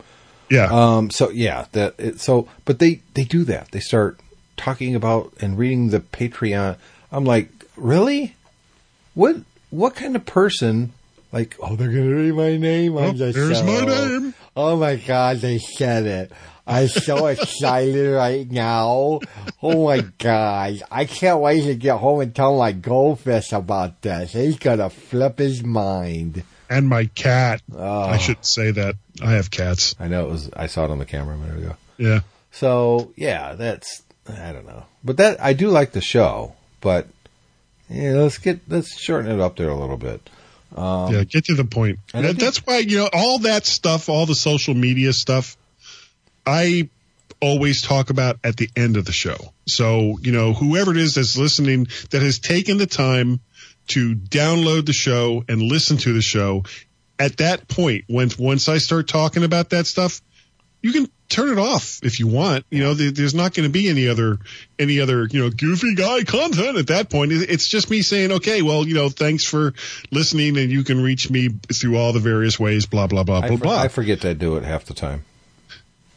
[0.50, 0.68] yeah.
[0.72, 3.70] Um, so yeah, that it, so, but they they do that.
[3.72, 4.20] They start
[4.58, 6.78] talking about and reading the Patreon.
[7.12, 8.36] I'm like, really?
[9.13, 9.38] What
[9.70, 10.94] what kind of person?
[11.32, 13.63] Like, oh, they're gonna read my name on Oh, the there's show.
[13.65, 14.34] my name.
[14.56, 16.32] Oh my god, they said it.
[16.69, 19.19] I'm so excited right now.
[19.62, 20.82] Oh my god.
[20.91, 24.34] I can't wait to get home and tell my goldfish about this.
[24.34, 26.43] He's gonna flip his mind.
[26.69, 27.62] and my cat.
[27.75, 28.01] Oh.
[28.03, 28.95] I shouldn't say that.
[29.21, 29.95] I have cats.
[29.99, 31.75] I know it was I saw it on the camera a minute ago.
[31.97, 32.19] Yeah.
[32.51, 37.08] So yeah, that's I don't know, but that I do like the show, but
[37.89, 40.29] yeah, let's get let's shorten it up there a little bit.
[40.77, 41.97] yeah, get to the point.
[42.13, 45.13] Um, and That- think- that's why you know all that stuff, all the social media
[45.13, 45.58] stuff.
[46.45, 46.89] I
[47.41, 49.38] always talk about at the end of the show.
[49.67, 53.39] So you know, whoever it is that's listening that has taken the time
[53.88, 56.63] to download the show and listen to the show,
[57.17, 60.21] at that point, when once I start talking about that stuff,
[60.82, 62.65] you can turn it off if you want.
[62.69, 64.38] You know, there's not going to be any other
[64.78, 67.32] any other you know goofy guy content at that point.
[67.32, 69.73] It's just me saying, okay, well, you know, thanks for
[70.12, 72.86] listening, and you can reach me through all the various ways.
[72.86, 73.80] Blah blah blah I, blah for- blah.
[73.80, 75.25] I forget to do it half the time.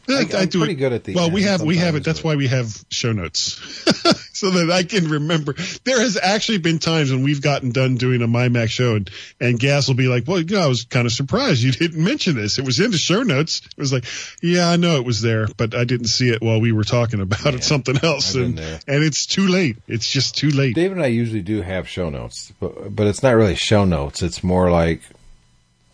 [0.07, 0.77] Yeah, I- I'm do pretty it.
[0.77, 2.03] good at the Well, we have we have it.
[2.03, 3.53] That's why we have show notes,
[4.33, 5.53] so that I can remember.
[5.85, 9.57] There has actually been times when we've gotten done doing a MyMac show, and, and
[9.59, 12.35] Gas will be like, "Well, you know, I was kind of surprised you didn't mention
[12.35, 12.59] this.
[12.59, 14.03] It was in the show notes." It was like,
[14.41, 17.21] "Yeah, I know it was there, but I didn't see it while we were talking
[17.21, 17.63] about it.
[17.63, 18.79] Something else, and there.
[18.87, 19.77] and it's too late.
[19.87, 23.23] It's just too late." Dave and I usually do have show notes, but but it's
[23.23, 24.21] not really show notes.
[24.21, 25.01] It's more like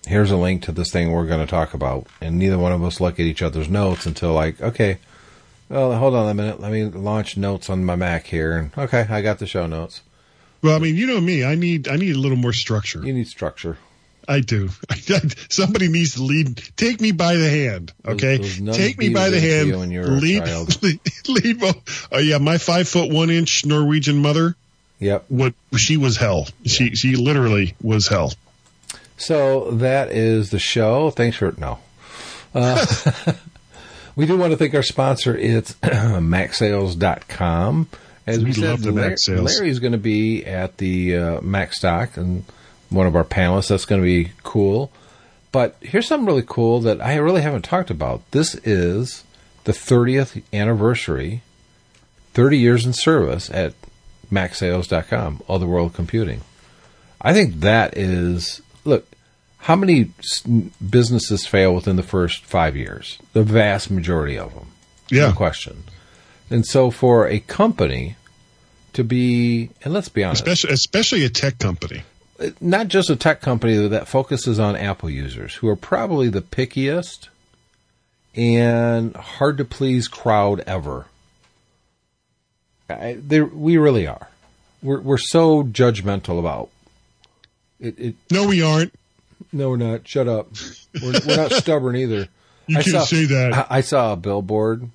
[0.10, 2.84] here's a link to this thing we're going to talk about, and neither one of
[2.84, 4.98] us look at each other's notes until like, okay,
[5.70, 9.06] well, hold on a minute, let me launch notes on my Mac here, and okay,
[9.10, 10.02] I got the show notes.
[10.62, 11.46] Well, I mean, you know me.
[11.46, 13.02] I need I need a little more structure.
[13.02, 13.78] You need structure.
[14.28, 14.70] I do.
[15.50, 16.62] Somebody needs to lead.
[16.76, 18.38] Take me by the hand, okay?
[18.38, 19.70] Take me by the hand.
[19.70, 20.44] you when you were a lead,
[20.84, 21.76] lead, lead.
[22.12, 24.56] Oh yeah, my five foot one inch Norwegian mother.
[25.00, 25.26] Yep.
[25.30, 26.48] What she was hell.
[26.66, 28.34] She she literally was hell.
[29.20, 31.12] So that is the show.
[31.12, 31.80] Thanks for no.
[32.54, 32.86] Uh,
[34.20, 35.34] We do want to thank our sponsor.
[35.34, 37.88] It's MacSales.com.
[38.28, 39.58] As we, We said, love the Larry, sales.
[39.58, 42.44] Larry's going to be at the uh, Mac Stock and
[42.90, 43.70] one of our panelists.
[43.70, 44.92] That's going to be cool.
[45.54, 48.30] But here's something really cool that I really haven't talked about.
[48.32, 49.24] This is
[49.64, 51.42] the 30th anniversary,
[52.34, 53.74] 30 years in service at
[54.30, 56.42] MacSales.com, Otherworld Computing.
[57.22, 58.62] I think that is.
[59.60, 60.12] How many
[60.90, 63.20] businesses fail within the first five years?
[63.34, 64.68] The vast majority of them,
[65.10, 65.28] Yeah.
[65.28, 65.84] no question.
[66.50, 68.16] And so, for a company
[68.94, 72.04] to be, and let's be honest, Especially, especially a tech company.
[72.40, 76.42] Uh, not just a tech company that focuses on Apple users, who are probably the
[76.42, 77.28] pickiest
[78.36, 81.06] and hard to please crowd ever.
[82.90, 84.30] I, they, we really are.
[84.82, 86.70] We're we're so judgmental about
[87.80, 88.00] it.
[88.00, 88.94] it No, we aren't.
[89.52, 90.08] No, we're not.
[90.08, 90.50] Shut up.
[91.02, 92.28] We're, we're not stubborn either.
[92.68, 93.54] You I can't saw- say that.
[93.54, 94.90] I, I saw a billboard,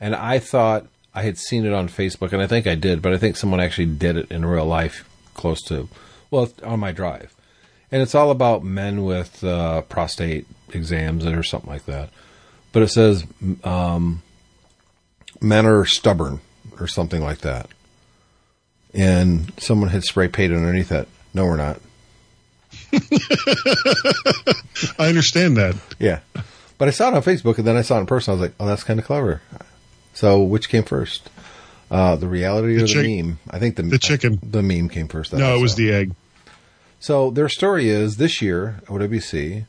[0.00, 3.12] and I thought I had seen it on Facebook, and I think I did, but
[3.14, 5.88] I think someone actually did it in real life, close to,
[6.30, 7.34] well, on my drive,
[7.90, 12.10] and it's all about men with uh, prostate exams or something like that.
[12.72, 13.24] But it says
[13.64, 14.22] um,
[15.40, 16.40] men are stubborn
[16.78, 17.70] or something like that,
[18.92, 21.08] and someone had spray painted underneath that.
[21.32, 21.80] No, we're not.
[24.98, 25.76] I understand that.
[25.98, 26.20] Yeah.
[26.78, 28.32] But I saw it on Facebook and then I saw it in person.
[28.32, 29.40] I was like, oh, that's kind of clever.
[30.14, 31.30] So which came first?
[31.90, 33.38] Uh, the reality or the, chick- meme?
[33.50, 34.38] I think the, the chicken.
[34.42, 35.30] The meme came first.
[35.30, 36.12] that No, it was the egg.
[37.00, 39.66] So their story is this year, OWC,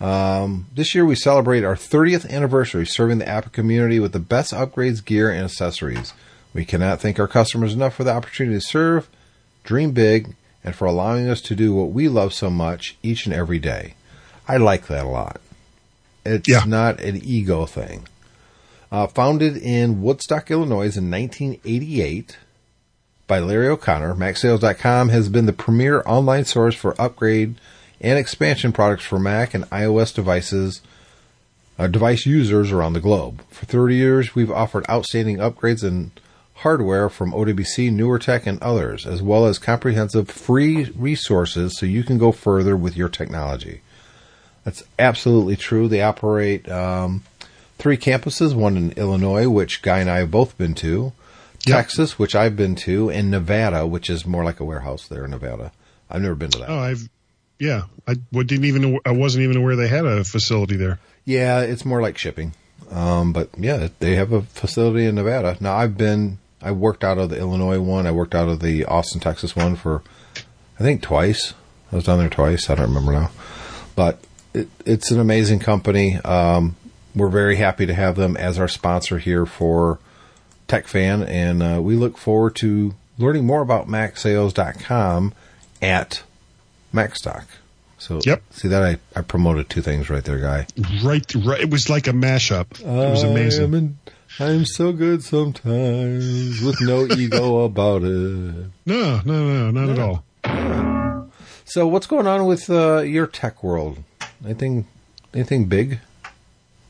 [0.00, 4.52] um, this year we celebrate our 30th anniversary serving the Apple community with the best
[4.52, 6.12] upgrades, gear, and accessories.
[6.54, 9.08] We cannot thank our customers enough for the opportunity to serve,
[9.64, 10.34] dream big,
[10.68, 13.94] and for allowing us to do what we love so much each and every day.
[14.46, 15.40] I like that a lot.
[16.26, 16.64] It's Yeah.
[16.66, 18.06] not an ego thing.
[18.92, 22.36] Uh, founded in Woodstock, Illinois in 1988,
[23.26, 27.54] by Larry O'Connor, MacSales.com has been the premier online source for upgrade
[27.98, 30.82] and expansion products for Mac and iOS devices,
[31.78, 33.40] uh, device users around the globe.
[33.50, 36.10] For 30 years, we've offered outstanding upgrades and
[36.62, 42.18] hardware from OWC, NewerTech, and others, as well as comprehensive free resources so you can
[42.18, 43.80] go further with your technology.
[44.64, 45.88] That's absolutely true.
[45.88, 47.22] They operate um,
[47.78, 51.12] three campuses, one in Illinois, which Guy and I have both been to,
[51.66, 51.76] Yep.
[51.76, 55.32] Texas, which I've been to, and Nevada, which is more like a warehouse there in
[55.32, 55.72] Nevada.
[56.08, 56.70] I've never been to that.
[56.70, 57.08] Oh, I've,
[57.58, 61.00] yeah, I didn't even, I wasn't even aware they had a facility there.
[61.24, 62.52] Yeah, it's more like shipping.
[62.90, 65.56] Um, but yeah, they have a facility in Nevada.
[65.60, 68.06] Now I've been, I worked out of the Illinois one.
[68.06, 70.02] I worked out of the Austin, Texas one for,
[70.78, 71.54] I think twice.
[71.92, 72.68] I was down there twice.
[72.68, 73.30] I don't remember now,
[73.94, 74.18] but
[74.54, 76.16] it, it's an amazing company.
[76.16, 76.76] Um,
[77.14, 79.98] we're very happy to have them as our sponsor here for
[80.68, 85.32] TechFan, and uh, we look forward to learning more about MacSales.com
[85.80, 86.22] at
[86.92, 87.44] MacStock.
[88.00, 88.42] So, Yep.
[88.50, 90.66] see that I, I promoted two things right there, guy.
[91.02, 91.60] Right, right.
[91.60, 92.80] It was like a mashup.
[92.80, 93.97] It was amazing.
[94.40, 98.08] I'm, so good sometimes with no ego about it.
[98.86, 100.24] No, no, no, not at all.
[101.64, 104.02] So, what's going on with uh, your tech world?
[104.44, 104.86] Anything,
[105.34, 105.98] anything big?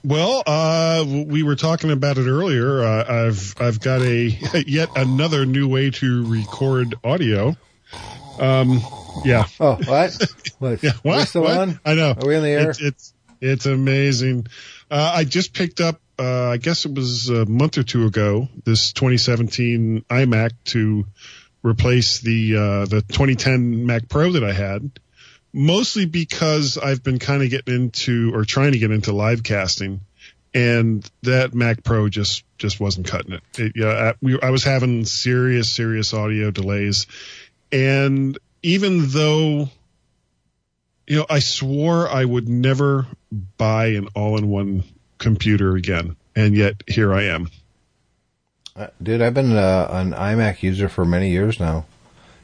[0.05, 2.83] Well, uh, we were talking about it earlier.
[2.85, 4.27] Uh, I've I've got a
[4.67, 7.57] yet another new way to record audio.
[8.39, 8.81] Um,
[9.25, 10.17] yeah, Oh, what?
[10.61, 10.83] what?
[10.83, 10.93] yeah.
[11.03, 11.27] What?
[11.27, 11.59] still What?
[11.59, 11.81] on?
[11.85, 12.11] I know.
[12.21, 12.71] Are we on the air?
[12.71, 14.47] It's it's, it's amazing.
[14.91, 16.01] Uh, I just picked up.
[16.19, 18.49] Uh, I guess it was a month or two ago.
[18.65, 21.05] This 2017 iMac to
[21.63, 24.99] replace the uh, the 2010 Mac Pro that I had.
[25.53, 30.01] Mostly because I've been kind of getting into or trying to get into live casting,
[30.53, 33.43] and that Mac Pro just just wasn't cutting it.
[33.57, 37.07] it yeah, I, we, I was having serious serious audio delays,
[37.73, 39.71] and even though
[41.07, 43.07] you know, I swore I would never
[43.57, 44.85] buy an all-in-one
[45.19, 47.51] computer again, and yet here I am.
[48.77, 51.85] Uh, Dude, I've been uh, an iMac user for many years now.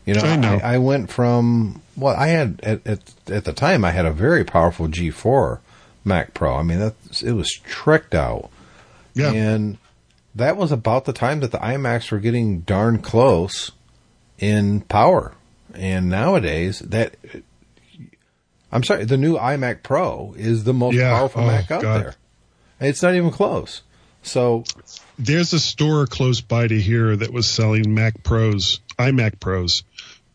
[0.07, 0.61] You know, I know.
[0.63, 4.45] I, went from well, I had at, at at the time I had a very
[4.45, 5.61] powerful G4
[6.05, 6.57] Mac Pro.
[6.57, 8.51] I mean, that it was tricked out.
[9.15, 9.79] Yeah, And
[10.35, 13.71] that was about the time that the iMacs were getting darn close
[14.39, 15.33] in power.
[15.73, 17.15] And nowadays, that
[18.73, 21.17] I'm sorry, the new iMac Pro is the most Yeah.
[21.17, 22.01] powerful Oh, Mac out God.
[22.03, 22.15] there.
[22.81, 23.83] It's not even close.
[24.23, 24.65] So,
[25.19, 29.85] there's a store close by to here that was selling Mac Pros, iMac Pros,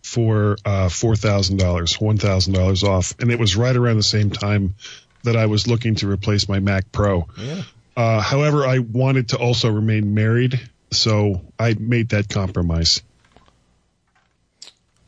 [0.04, 4.04] for uh, four thousand dollars, one thousand dollars off, and it was right around the
[4.04, 4.76] same time
[5.24, 7.28] that I was looking to replace my Mac Pro.
[7.38, 7.64] yeah.
[7.98, 13.02] Uh, however, I wanted to also remain married, so I made that compromise.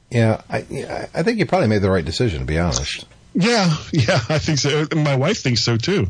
[0.09, 0.57] Yeah, I
[1.13, 2.39] I think you probably made the right decision.
[2.41, 3.05] To be honest.
[3.33, 4.85] Yeah, yeah, I think so.
[4.93, 6.07] My wife thinks so too.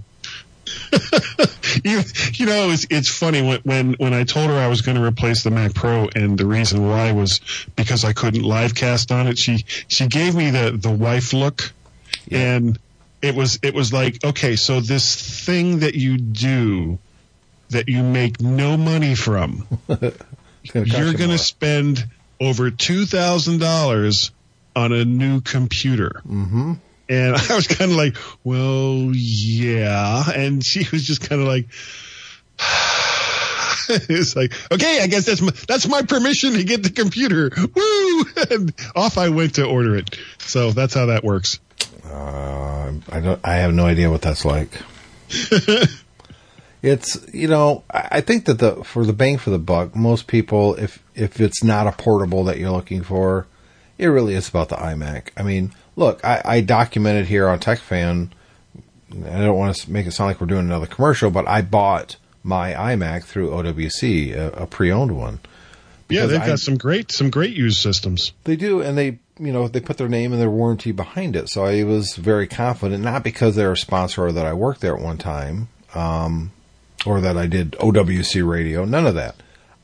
[1.83, 2.01] you,
[2.33, 5.03] you know, it's, it's funny when, when, when I told her I was going to
[5.03, 7.39] replace the Mac Pro and the reason why was
[7.75, 9.37] because I couldn't live cast on it.
[9.37, 11.71] She, she gave me the, the wife look
[12.27, 12.55] Yeah.
[12.55, 12.79] and
[13.21, 16.97] it was, it was like, okay, so this thing that you do
[17.69, 20.11] that you make no money from, gonna
[20.73, 22.05] you're going to spend
[22.39, 24.31] over $2,000
[24.75, 26.21] on a new computer.
[26.27, 26.73] Mm-hmm.
[27.11, 30.23] And I was kind of like, well, yeah.
[30.33, 31.65] And she was just kind of like,
[34.09, 37.51] it's like, okay, I guess that's my, that's my permission to get the computer.
[37.75, 38.25] Woo!
[38.49, 40.17] And off I went to order it.
[40.39, 41.59] So that's how that works.
[42.05, 43.39] Uh, I don't.
[43.43, 44.81] I have no idea what that's like.
[46.81, 47.83] it's you know.
[47.91, 51.39] I I think that the for the bang for the buck, most people, if if
[51.39, 53.47] it's not a portable that you're looking for,
[53.97, 55.29] it really is about the iMac.
[55.37, 58.29] I mean, look, I, I documented here on TechFan.
[59.11, 62.15] I don't want to make it sound like we're doing another commercial, but I bought
[62.43, 65.39] my iMac through OWC, a, a pre-owned one.
[66.09, 68.31] Yeah, they've I- got some great, some great used systems.
[68.43, 71.49] They do, and they, you know, they put their name and their warranty behind it.
[71.49, 74.95] So I was very confident, not because they're a sponsor or that I worked there
[74.95, 76.51] at one time, um,
[77.05, 78.85] or that I did OWC radio.
[78.85, 79.35] None of that.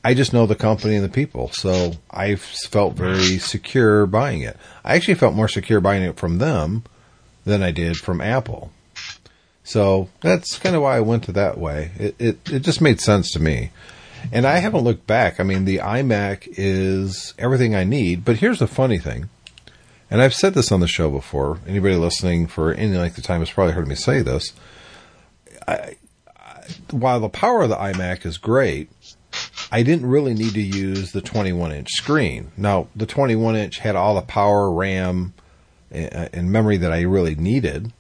[0.08, 4.56] I just know the company and the people, so I felt very secure buying it.
[4.86, 6.86] I actually felt more secure buying it from them
[7.44, 8.72] than I did from Apple.
[9.66, 11.92] So that's kind of why I went to that way.
[12.00, 13.72] It, it it just made sense to me.
[14.32, 15.42] And I haven't looked back.
[15.42, 18.24] I mean, the iMac is everything I need.
[18.24, 19.30] But here's the funny thing,
[20.10, 21.60] and I've said this on the show before.
[21.68, 24.54] Anybody listening for any length of time has probably heard me say this.
[25.68, 25.96] I, I,
[26.92, 28.90] while the power of the iMac is great,
[29.72, 32.52] I didn't really need to use the 21 inch screen.
[32.58, 35.34] Now, the 21 inch had all the power, RAM,
[35.92, 37.92] and, uh, and memory that I really needed.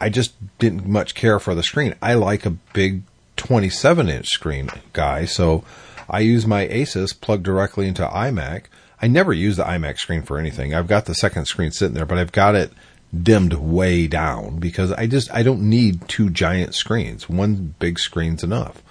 [0.00, 1.94] I just didn't much care for the screen.
[2.00, 3.02] I like a big
[3.36, 5.64] 27 inch screen guy, so
[6.08, 8.64] I use my Asus plugged directly into iMac.
[9.00, 10.74] I never use the iMac screen for anything.
[10.74, 12.72] I've got the second screen sitting there, but I've got it
[13.16, 17.28] dimmed way down because I just I don't need two giant screens.
[17.28, 18.82] One big screen's enough.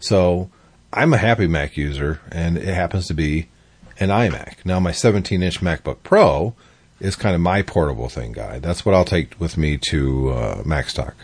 [0.00, 0.50] So
[0.94, 3.48] I'm a happy Mac user, and it happens to be
[4.00, 4.64] an iMac.
[4.64, 6.54] Now my 17 inch MacBook Pro
[7.00, 8.58] is kind of my portable thing, guy.
[8.60, 11.14] That's what I'll take with me to uh, MacStock.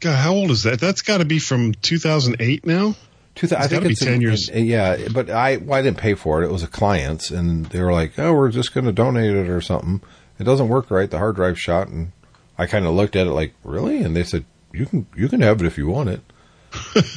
[0.00, 0.78] God, how old is that?
[0.80, 2.94] That's got to be from 2008 now.
[3.34, 4.48] Two I think be it's 10 in- years.
[4.48, 6.46] in- yeah, but I well, I didn't pay for it.
[6.46, 9.48] It was a client's, and they were like, "Oh, we're just going to donate it
[9.48, 10.00] or something."
[10.40, 11.08] It doesn't work right.
[11.10, 12.10] The hard drive shot, and
[12.58, 15.40] I kind of looked at it like, "Really?" And they said, "You can you can
[15.40, 16.20] have it if you want it."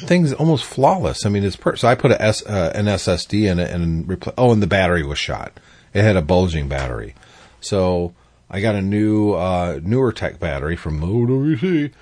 [0.06, 1.26] Thing's almost flawless.
[1.26, 4.06] I mean, it's per- so I put a S, uh, an SSD in it and
[4.06, 5.58] repl- oh, and the battery was shot.
[5.94, 7.14] It had a bulging battery,
[7.60, 8.14] so
[8.50, 11.92] I got a new uh, newer tech battery from OWC.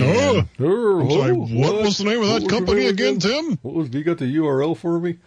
[0.00, 3.56] Oh, Oh, I'm sorry, oh, what was the name of that What company again, Tim?
[3.62, 3.94] What was?
[3.94, 5.18] You got the URL for me?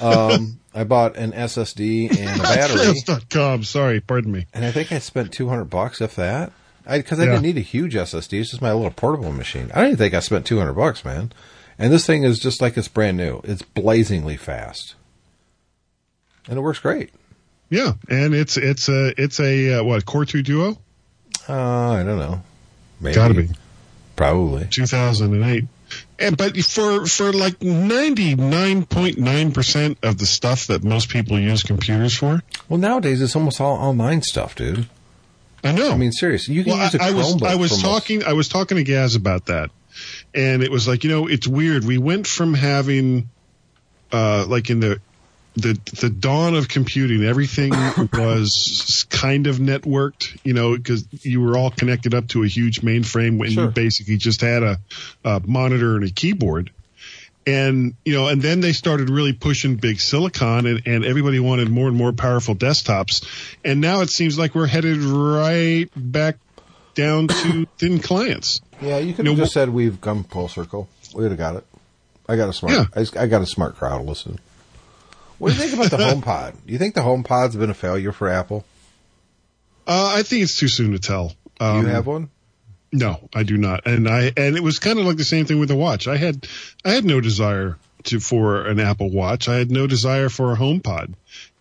[0.00, 3.64] Um, I bought an SSD and a battery, Sales.com.
[3.64, 4.46] Sorry, pardon me.
[4.54, 6.52] and I think I spent two hundred bucks, if that.
[6.86, 7.30] I because I, Yeah.
[7.32, 8.40] didn't need a huge SSD.
[8.40, 9.70] It's just my little portable machine.
[9.74, 11.32] I don't even think I spent two hundred bucks, man.
[11.78, 13.40] And this thing is just like it's brand new.
[13.44, 14.94] It's blazingly fast,
[16.48, 17.10] and it works great.
[17.68, 20.78] Yeah, and it's it's a it's a uh, what Core Two Duo,
[21.48, 21.52] Uh,
[21.92, 22.42] I don't know.
[23.00, 23.14] Maybe.
[23.14, 23.48] Gotta be.
[24.14, 24.66] Probably.
[24.70, 25.64] 2008.
[26.18, 32.16] And but for for like 99.9 percent of the stuff that most people use computers
[32.16, 34.88] for, Well, nowadays it's almost all online stuff, dude.
[35.64, 35.90] I know.
[35.90, 37.74] I mean, seriously, you can well, use a I, I was Chromebook I was for
[37.76, 39.70] most- talking I was talking to Gaz about that,
[40.34, 41.84] and it was like you know it's weird.
[41.84, 43.28] We went from having,
[44.12, 45.00] uh, like in the
[45.56, 47.70] the the dawn of computing, everything
[48.12, 52.82] was kind of networked, you know, because you were all connected up to a huge
[52.82, 53.64] mainframe when Sure.
[53.64, 54.78] you basically just had a,
[55.24, 56.70] a monitor and a keyboard.
[57.46, 61.70] And you know, and then they started really pushing big silicon, and, and everybody wanted
[61.70, 63.24] more and more powerful desktops.
[63.64, 66.38] And now it seems like we're headed right back
[66.96, 68.60] down to thin clients.
[68.80, 70.88] Yeah, you could have just said we've come full circle.
[71.14, 71.64] We would have got it.
[72.28, 72.74] I got a smart.
[72.74, 72.84] Yeah.
[72.96, 74.04] I, I got a smart crowd.
[74.04, 74.40] Listen.
[75.38, 76.54] What do you think about the HomePod?
[76.66, 78.64] Do you think the HomePod's been a failure for Apple?
[79.86, 81.28] Uh, I think it's too soon to tell.
[81.60, 82.30] Do Um, you have one?
[82.92, 83.86] No, I do not.
[83.86, 86.06] And I and it was kind of like the same thing with the watch.
[86.06, 86.46] I had
[86.84, 89.48] I had no desire to for an Apple Watch.
[89.48, 91.14] I had no desire for a HomePod.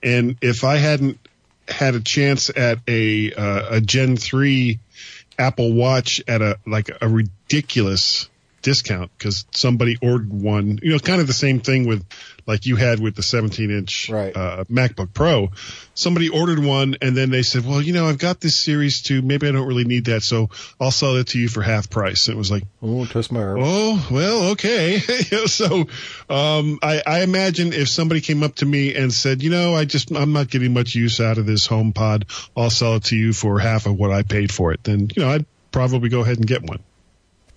[0.03, 1.19] And if I hadn't
[1.67, 4.79] had a chance at a uh, a Gen 3
[5.37, 8.29] Apple Watch at a like a ridiculous
[8.65, 10.79] discount because somebody ordered one.
[10.81, 12.03] You know, kind of the same thing with
[12.47, 14.35] like you had with the 17 inch Right.
[14.35, 15.49] uh, MacBook Pro.
[15.93, 19.21] Somebody ordered one and then they said, well, you know, I've got this series too.
[19.21, 20.23] Maybe I don't really need that.
[20.23, 20.49] So
[20.81, 22.27] I'll sell it to you for half price.
[22.27, 23.59] And it was like, Oh, twist my arm.
[23.61, 24.99] Oh, well, okay.
[25.45, 25.87] So,
[26.29, 29.85] um, I, I imagine if somebody came up to me and said, you know, I
[29.85, 32.25] just, I'm not getting much use out of this home pod.
[32.57, 34.83] I'll sell it to you for half of what I paid for it.
[34.83, 36.79] Then, you know, I'd probably go ahead and get one.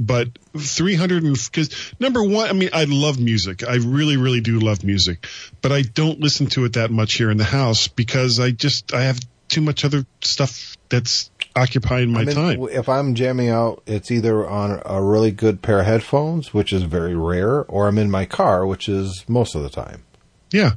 [0.01, 3.67] But 300 and, cause number one, I mean, I love music.
[3.67, 5.27] I really, really do love music,
[5.61, 8.95] but I don't listen to it that much here in the house because I just,
[8.95, 9.19] I have
[9.49, 12.63] too much other stuff that's occupying my I mean, time.
[12.71, 16.85] If I'm jamming out, it's either on a really good pair of headphones, which is
[16.85, 20.05] very rare, or I'm in my car, which is most of the time.
[20.53, 20.73] Yeah.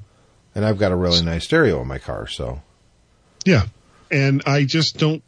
[0.55, 2.61] And I've got a really nice stereo in my car, so
[3.45, 3.65] Yeah.
[4.09, 5.23] And I just don't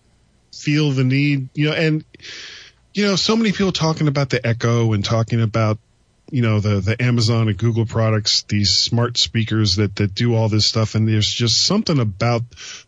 [0.51, 2.03] feel the need, you know, and,
[2.93, 5.77] you know, so many people talking about the Echo and talking about,
[6.31, 10.49] you know, the, the Amazon and Google products, these smart speakers that, that do all
[10.49, 10.95] this stuff.
[10.95, 12.43] And there's just something about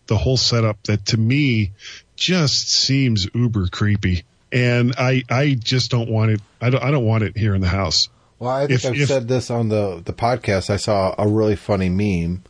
[0.08, 1.72] the whole setup that to me
[2.16, 4.24] just seems uber creepy.
[4.52, 6.42] And I, I just don't want it.
[6.62, 8.08] I don't, I don't want it here in the house.
[8.40, 10.70] Well, I think If- I've if- said this on the, the podcast.
[10.70, 12.44] I saw a really funny meme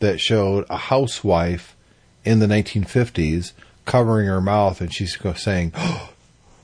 [0.00, 1.76] that showed a housewife
[2.24, 3.52] in the 1950s
[3.84, 6.10] covering her mouth, and she's saying, oh,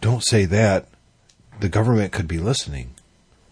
[0.02, 0.88] "Don't say that.
[1.60, 2.94] The government could be listening."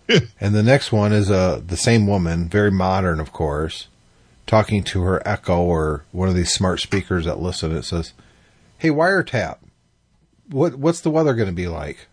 [0.41, 3.87] and the next one is uh, the same woman, very modern, of course,
[4.47, 7.75] talking to her Echo or one of these smart speakers that listen.
[7.75, 8.13] It says,
[8.77, 9.59] "Hey, wiretap,
[10.51, 12.09] what what's the weather going to be like?"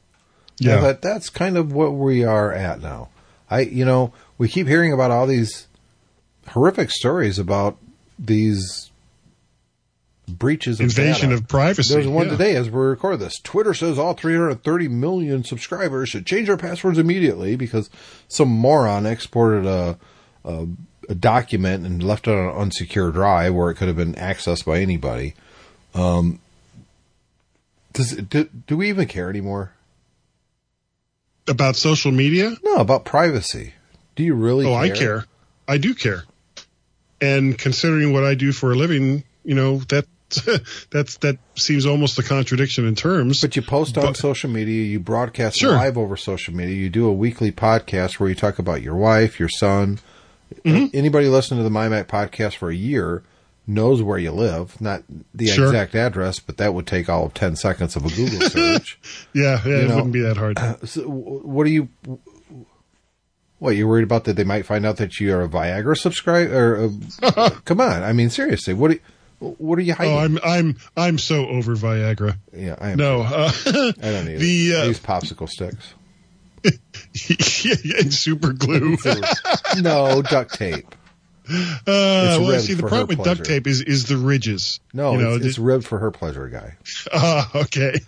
[0.60, 3.10] Yeah, but that's kind of what we are at now.
[3.50, 5.68] I, you know, we keep hearing about all these
[6.50, 7.78] horrific stories about
[8.18, 8.92] these
[10.28, 11.42] breaches of Invasion data.
[11.42, 11.94] of privacy.
[11.94, 12.32] There's one yeah.
[12.32, 13.40] today as we record this.
[13.40, 17.90] Twitter says all 330 million subscribers should change their passwords immediately because
[18.28, 19.98] some moron exported a,
[20.44, 20.68] a,
[21.10, 24.66] a document and left it on an unsecure drive where it could have been accessed
[24.66, 25.34] by anybody.
[25.96, 26.40] Um,
[27.94, 29.72] does do, do we even care anymore?
[31.48, 32.56] About social media?
[32.64, 33.74] No, about privacy.
[34.16, 34.66] Do you really?
[34.66, 34.82] Oh, care?
[34.82, 35.26] I care.
[35.70, 36.24] I do care.
[37.22, 40.06] And considering what I do for a living, you know, that
[40.92, 43.42] that's that seems almost a contradiction in terms.
[43.42, 45.72] But you post on But- social media, you broadcast Sure.
[45.72, 49.40] live over social media, you do a weekly podcast where you talk about your wife,
[49.40, 50.00] your son.
[50.66, 50.96] Mm-hmm.
[50.96, 53.24] Anybody listening to the My Mac podcast for a year
[53.70, 55.04] knows where you live, not
[55.36, 55.66] the Sure.
[55.68, 58.98] exact address, but that would take all of 10 seconds of a Google search.
[59.34, 60.58] yeah, yeah, it know- wouldn't be that hard.
[60.88, 61.90] so, what are you,
[63.60, 66.90] what, you're worried about that they might find out that you're a Viagra subscriber?
[67.22, 68.04] Uh, come on.
[68.04, 69.00] I mean, seriously, what are you,
[69.40, 70.14] what are you hiding?
[70.14, 72.38] Oh, I'm I'm I'm so over Viagra.
[72.54, 72.98] yeah, I am.
[72.98, 74.76] No, uh, I don't need the, it.
[74.76, 75.94] uh, I use popsicle sticks.
[76.64, 78.98] and super glue.
[79.78, 80.96] no, duct tape.
[81.50, 81.54] Uh,
[82.42, 84.80] well, see, the problem with duct tape is is the ridges.
[84.94, 86.76] No, you know, it's, it's ribbed for her pleasure, guy.
[87.14, 88.00] ah, okay.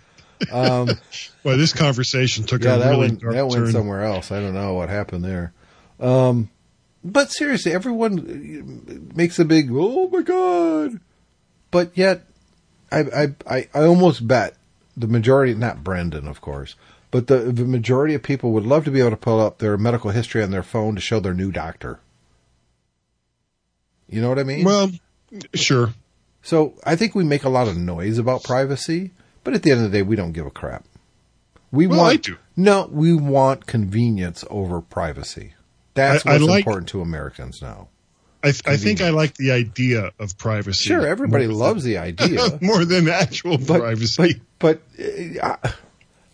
[0.52, 0.88] Um,
[1.44, 3.72] Well, this conversation took yeah, a that really went dark that went turn.
[3.72, 4.30] somewhere else.
[4.30, 5.52] I don't know what happened there.
[5.98, 6.50] Um,
[7.04, 11.00] but seriously, everyone makes a big oh my god,
[11.70, 12.24] but yet
[12.92, 14.56] I I I, I almost bet
[14.96, 16.74] the majority, not Brendan, of course,
[17.10, 19.76] but the the majority of people would love to be able to pull up their
[19.76, 22.00] medical history on their phone to show their new doctor.
[24.08, 24.64] You know what I mean?
[24.64, 24.90] Well,
[25.54, 25.94] sure.
[26.42, 29.12] So I think we make a lot of noise about privacy,
[29.44, 30.84] but at the end of the day, we don't give a crap.
[31.70, 35.54] We Well, want I no, we want convenience over privacy.
[35.94, 37.88] That's I- I what's like- important to Americans now.
[38.42, 40.88] I th- I think I like the idea of privacy.
[40.88, 44.40] Sure, everybody loves the idea, more than actual but, privacy.
[44.58, 45.56] but but uh,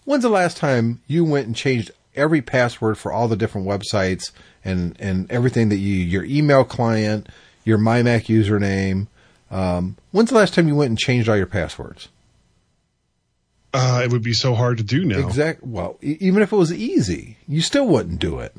[0.04, 4.30] when's the last time you went and changed every password for all the different websites
[4.64, 7.28] and and everything that you your email client,
[7.64, 9.08] your MyMac username?
[9.50, 12.08] Um, when's the last time you went and changed all your passwords?
[13.76, 15.18] uh, it would be so hard to do now.
[15.18, 15.62] Exact.
[15.62, 18.54] Well, e- even if it was easy, you still wouldn't do it.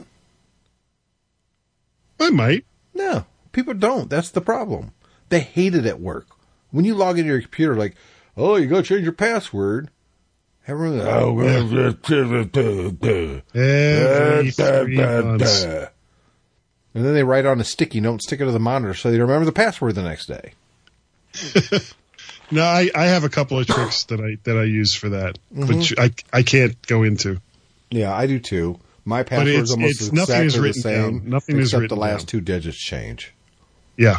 [2.20, 2.66] I might.
[2.94, 3.26] No,
[3.58, 4.10] people don't.
[4.10, 4.92] That's the problem.
[5.30, 6.28] They hate it at work.
[6.72, 7.96] When you log into your computer, like,
[8.38, 9.90] oh, you got to change your password.
[10.68, 11.96] Everyone, oh, Every
[16.94, 19.20] and then they write on a sticky note, stick it to the monitor, so they
[19.20, 20.54] remember the password the next day.
[22.50, 25.38] No, I, I have a couple of tricks that I that I use for that,
[25.54, 25.68] Mm-hmm.
[25.68, 27.42] which I I can't go into.
[27.92, 28.80] Yeah, I do too.
[29.04, 31.30] My password is almost it's- nothing is exactly the written same, down.
[31.30, 32.26] Nothing is except written the last down.
[32.28, 33.34] two digits change.
[33.98, 34.18] Yeah.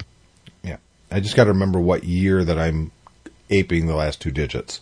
[0.63, 0.77] Yeah.
[1.11, 2.91] I just got to remember what year that I'm
[3.51, 4.81] aping the last two digits.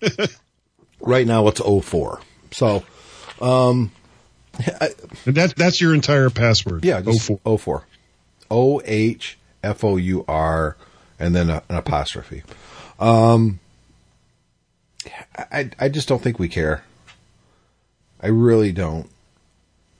[1.00, 2.20] right now it's 04.
[2.50, 2.84] So,
[3.40, 3.90] and
[5.26, 6.84] that that's your entire password.
[6.84, 7.58] Yeah, just four.
[7.58, 7.86] 04.
[8.50, 10.76] O H F O U R
[11.18, 12.42] and then a, an apostrophe.
[12.98, 13.60] Um,
[15.36, 16.84] I I just don't think we care.
[18.20, 19.08] I really don't.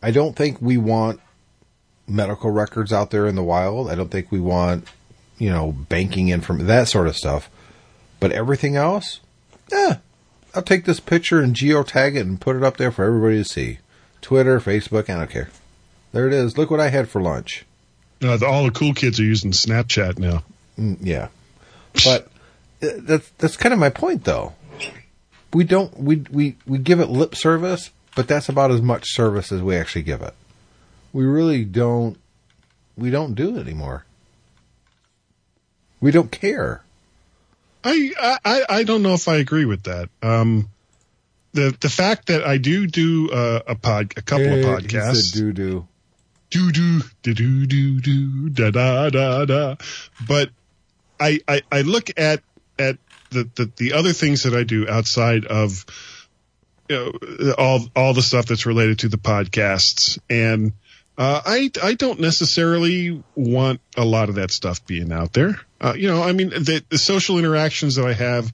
[0.02, 1.20] I don't think we want
[2.08, 3.90] medical records out there in the wild.
[3.90, 4.86] I don't think we want,
[5.38, 7.50] you know, banking in from that sort of stuff.
[8.20, 9.20] But everything else,
[9.72, 9.96] eh,
[10.54, 13.44] I'll take this picture and geotag it and put it up there for everybody to
[13.44, 13.78] see.
[14.22, 15.50] Twitter, Facebook, I don't care.
[16.12, 16.56] There it is.
[16.58, 17.64] Look what I had for lunch.
[18.22, 20.42] Uh, the- all the cool kids are using Snapchat now.
[20.78, 21.28] Mm, yeah,
[22.04, 22.28] but
[22.82, 24.54] uh, that's that's kind of my point, though.
[25.52, 29.52] We don't we we we give it lip service, but that's about as much service
[29.52, 30.34] as we actually give it.
[31.12, 32.18] We really don't.
[32.96, 34.04] We don't do it anymore.
[36.00, 36.82] We don't care.
[37.84, 38.10] I,
[38.44, 40.08] I I don't know if I agree with that.
[40.22, 40.68] Um,
[41.52, 45.32] the the fact that I do do uh, a pod a couple of podcasts.
[45.32, 45.86] Do do.
[46.50, 49.76] do do do do do do da da da da.
[50.26, 50.50] But
[51.20, 52.42] I, I I look at
[52.78, 52.98] at
[53.30, 55.84] the, the the other things that I do outside of
[56.88, 60.72] you know, all all the stuff that's related to the podcasts, and
[61.18, 65.60] uh, I I don't necessarily want a lot of that stuff being out there.
[65.80, 68.52] Uh, you know, I mean the the social interactions that I have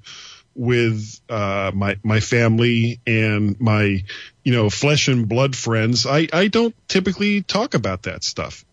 [0.54, 4.02] with uh, my my family and my
[4.42, 8.64] you know flesh and blood friends, I I don't typically talk about that stuff.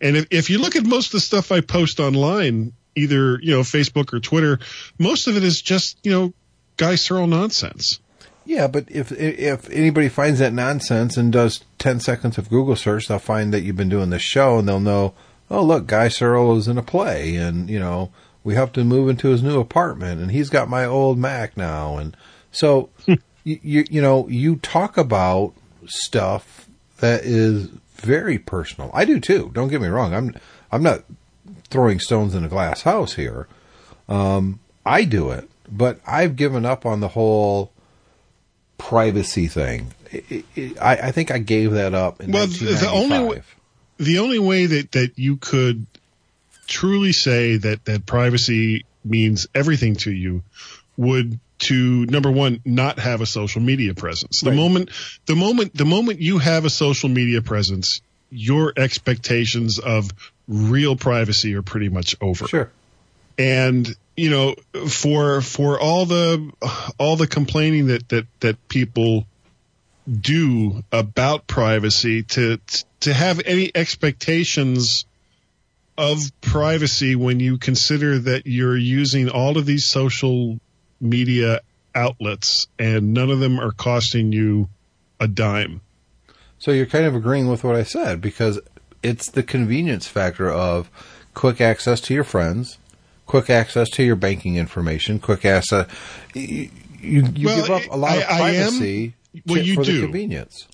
[0.00, 3.52] And if if you look at most of the stuff I post online, either you
[3.52, 4.58] know Facebook or Twitter,
[4.98, 6.32] most of it is just you know
[6.76, 8.00] Guy Serle nonsense.
[8.48, 13.06] Yeah, but if if anybody finds that nonsense and does ten seconds of Google search,
[13.06, 15.12] they'll find that you've been doing this show, and they'll know,
[15.50, 18.10] oh look, Guy Serle is in a play, and you know
[18.42, 21.98] we helped him move into his new apartment, and he's got my old Mac now,
[21.98, 22.16] and
[22.50, 25.52] so you, you you know you talk about
[25.84, 26.70] stuff
[27.00, 28.90] that is very personal.
[28.94, 29.50] I do too.
[29.52, 30.14] Don't get me wrong.
[30.14, 30.34] I'm
[30.72, 31.04] I'm not
[31.68, 33.46] throwing stones in a glass house here.
[34.08, 37.72] Um, I do it, but I've given up on the whole
[38.78, 39.92] privacy thing.
[40.10, 43.42] It, it, I, I think I gave that up in Well, the- the only way-
[43.98, 45.84] the only way that, that you could
[46.66, 50.42] truly say that, that privacy means everything to you
[50.96, 54.56] would to number one not have a social media presence the Right.
[54.56, 54.90] moment
[55.26, 58.00] the moment the moment you have a social media presence
[58.30, 60.10] your expectations of
[60.46, 62.70] real privacy are pretty much over Sure.
[63.38, 64.54] And you know
[64.88, 66.52] for for all the
[66.98, 69.24] all the complaining that that that people
[70.20, 72.58] do about privacy to
[73.00, 75.04] to have any expectations
[75.96, 80.58] of privacy when you consider that you're using all of these social
[81.00, 81.60] media
[81.94, 84.68] outlets and none of them are costing you
[85.18, 85.80] a dime.
[86.58, 88.60] So you're kind of agreeing with what I said because
[89.02, 90.88] it's the convenience factor of
[91.34, 92.78] quick access to your friends,
[93.28, 95.86] quick access to your banking information, quick access.
[96.34, 96.70] You,
[97.00, 99.14] you, you Well, give up a lot of I- am- privacy
[99.46, 100.66] well, to- you for the convenience.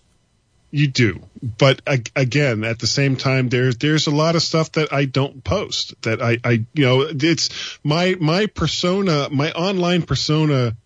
[0.70, 1.20] You do,
[1.58, 1.80] but
[2.16, 5.94] again, at the same time, there's there's a lot of stuff that I don't post.
[6.02, 10.76] That I, I, you know, it's my my persona, my online persona,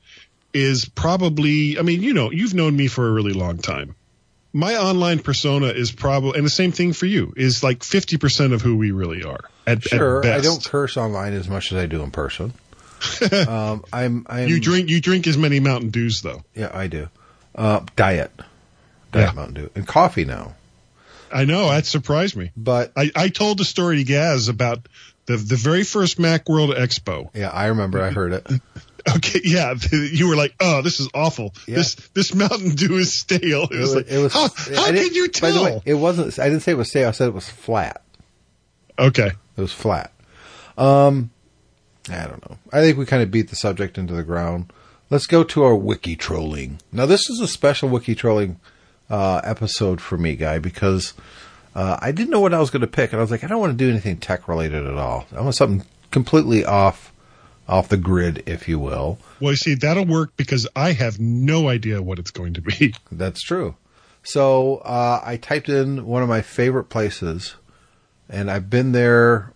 [0.53, 1.79] is probably.
[1.79, 3.95] I mean, you know, you've known me for a really long time.
[4.53, 8.53] My online persona is probably, and the same thing for you, is like fifty percent
[8.53, 9.41] of who we really are.
[9.67, 10.39] At, Sure, at best.
[10.39, 12.55] I don't curse online as much as I do in person.
[13.49, 14.49] um, I'm, I'm.
[14.49, 16.43] You drink you drink as many Mountain Dews though.
[16.55, 17.09] Yeah, I do.
[17.55, 18.33] Uh, diet,
[19.13, 19.33] diet Yeah.
[19.33, 20.55] Mountain Dew, and coffee now.
[21.31, 22.51] I know that surprised me.
[22.57, 24.89] But I, I told the story to Gaz about
[25.27, 27.29] the the very first Macworld Expo.
[27.35, 28.01] yeah, I remember.
[28.01, 28.47] I heard it.
[29.17, 31.55] Okay, yeah, you were like, "Oh, this is awful.
[31.67, 31.77] Yeah.
[31.77, 35.51] This this Mountain Dew is stale." It was, like, how, how I can you By
[35.51, 35.83] the way, tell?
[35.85, 36.39] it wasn't.
[36.39, 37.09] I didn't say it was stale.
[37.09, 38.03] I said it was flat.
[38.99, 40.13] okay, It was flat.
[40.77, 41.31] Um,
[42.11, 42.59] I don't know.
[42.73, 44.73] I think we kind of beat the subject into the ground.
[45.11, 46.81] Let's go to our wiki trolling.
[46.93, 48.61] Now, this is a special wiki trolling
[49.09, 51.15] uh, episode for me, guy, because
[51.75, 53.47] uh, I didn't know what I was going to pick, and I was like, I
[53.47, 55.27] don't want to do anything tech related at all.
[55.35, 57.13] I want something completely off
[57.69, 59.19] off the grid, if you will.
[59.41, 62.95] well, you see, that'll work because I have no idea what it's going to be.
[63.13, 63.77] That's true.
[64.23, 67.55] So uh, I typed in one of my favorite places,
[68.29, 69.53] and I've been there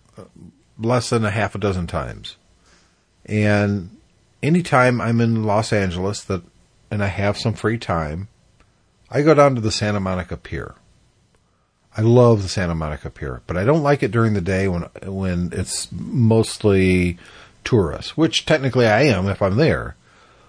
[0.77, 2.37] less than a half a dozen times.
[3.25, 3.97] And
[4.41, 6.43] anytime I'm in Los Angeles that
[6.91, 8.27] and I have some free time,
[9.09, 10.75] I go down to the Santa Monica Pier.
[11.95, 14.83] I love the Santa Monica Pier, but I don't like it during the day when
[15.03, 17.17] when it's mostly
[17.63, 19.95] tourists, which technically I am if I'm there.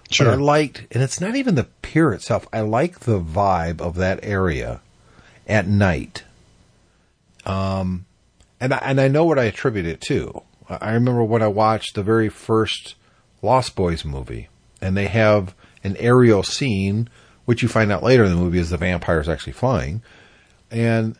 [0.09, 0.27] Sure.
[0.27, 2.47] But I liked, and it's not even the pier itself.
[2.53, 4.81] I like the vibe of that area
[5.47, 6.23] at night.
[7.45, 8.05] Um,
[8.59, 10.43] and I, and I know what I attribute it to.
[10.69, 12.95] I I remember when I watched the very first
[13.41, 14.49] Lost Boys movie,
[14.81, 15.53] and they have
[15.83, 17.09] an aerial scene,
[17.45, 20.01] which you find out later in the movie is the vampires actually flying,
[20.71, 21.17] and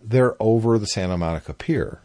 [0.00, 2.00] they're over the Santa Monica Pier.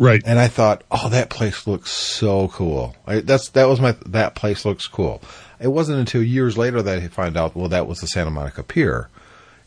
[0.00, 0.22] Right.
[0.24, 2.96] And I thought, oh, that place looks so cool.
[3.06, 5.20] I, that's that was my that place looks cool.
[5.60, 8.62] It wasn't until years later that I found out, well, that was the Santa Monica
[8.62, 9.10] Pier,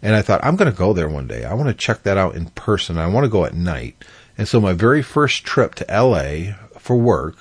[0.01, 1.45] and I thought I'm going to go there one day.
[1.45, 2.97] I want to check that out in person.
[2.97, 4.03] I want to go at night.
[4.35, 6.55] And so my very first trip to L.A.
[6.79, 7.35] for work,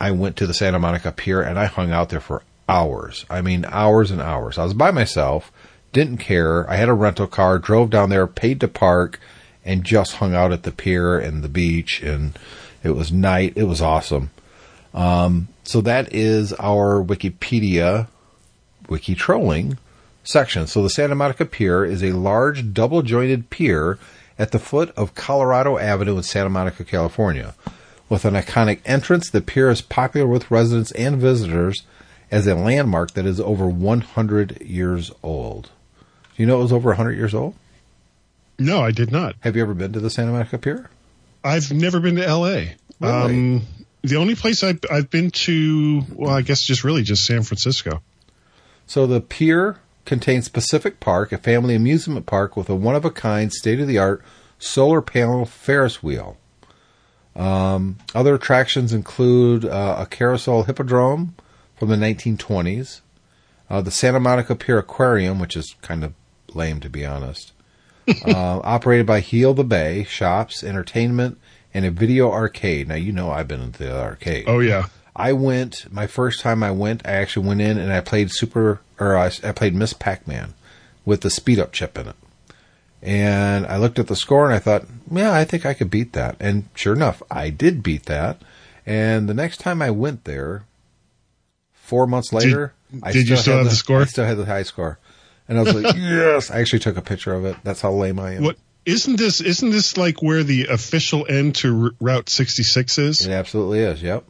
[0.00, 3.24] I went to the Santa Monica Pier and I hung out there for hours.
[3.30, 4.58] I mean, hours and hours.
[4.58, 5.52] I was by myself,
[5.92, 6.68] didn't care.
[6.68, 9.20] I had a rental car, drove down there, paid to park,
[9.64, 12.02] and just hung out at the pier and the beach.
[12.02, 12.38] And
[12.82, 13.54] it was night.
[13.56, 14.30] It was awesome.
[14.92, 18.08] Um, so that is our Wikipedia
[18.88, 19.78] wiki trolling
[20.22, 20.66] section.
[20.66, 23.98] So the Santa Monica Pier is a large double jointed pier
[24.38, 27.54] at the foot of Colorado Avenue in Santa Monica, California.
[28.08, 31.82] With an iconic entrance, the pier is popular with residents and visitors
[32.30, 35.70] as a landmark that is over 100 years old.
[36.36, 37.54] Do you know it was over 100 years old?
[38.58, 39.34] No, I did not.
[39.40, 40.90] Have you ever been to the Santa Monica Pier?
[41.42, 42.76] I've never been to L.A.
[43.00, 43.34] Really?
[43.34, 43.62] Um,
[44.02, 48.02] the only place I've, I've been to, well, I guess just really just San Francisco.
[48.86, 53.10] So the pier contains Pacific Park, a family amusement park with a one of a
[53.10, 54.22] kind, state of the art
[54.58, 56.36] solar panel Ferris wheel.
[57.34, 61.34] Um, other attractions include uh, a carousel hippodrome
[61.76, 63.00] from the 1920s,
[63.68, 66.12] uh, the Santa Monica Pier Aquarium, which is kind of
[66.54, 67.52] lame to be honest,
[68.26, 71.38] uh, operated by Heal the Bay, shops, entertainment,
[71.72, 72.88] and a video arcade.
[72.88, 74.44] Now you know I've been into the arcade.
[74.46, 74.86] Oh, yeah.
[75.16, 77.06] I went my first time I went.
[77.06, 80.54] I actually went in and I played Super or I, I played Miss Pac Man
[81.04, 82.16] with the speed up chip in it.
[83.02, 86.14] And I looked at the score and I thought, yeah, I think I could beat
[86.14, 86.36] that.
[86.40, 88.40] And sure enough, I did beat that.
[88.86, 90.64] And the next time I went there,
[91.72, 94.00] four months later, I did you still have the score?
[94.00, 94.98] I still had the high score,
[95.48, 96.50] and I was like, yes.
[96.50, 97.56] I actually took a picture of it.
[97.64, 98.44] That's how lame I am.
[98.44, 99.40] What isn't this?
[99.40, 103.26] Isn't this like where the official end to R- Route 66 is?
[103.26, 104.02] It absolutely is.
[104.02, 104.24] Yep.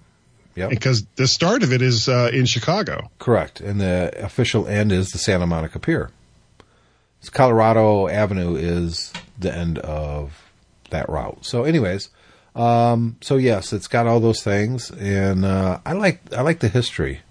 [0.56, 0.70] Yep.
[0.70, 3.10] Because the start of it is uh, in Chicago.
[3.18, 3.60] Correct.
[3.60, 6.10] And the official end is the Santa Monica Pier.
[7.18, 10.44] It's Colorado Avenue is the end of
[10.90, 11.44] that route.
[11.44, 12.10] So, anyways,
[12.54, 16.68] um, so yes, it's got all those things, and uh, I like I like the
[16.68, 17.22] history,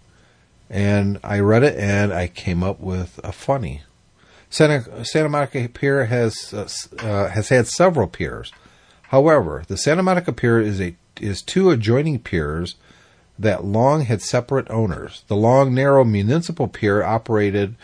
[0.70, 3.82] and I read it and I came up with a funny.
[4.49, 6.68] Santa Santa Monica Pier has uh,
[7.05, 8.51] uh, has had several piers.
[9.03, 12.76] However, the Santa Monica Pier is a is two adjoining piers
[13.38, 15.24] that long had separate owners.
[15.28, 17.76] The long, narrow municipal pier operated,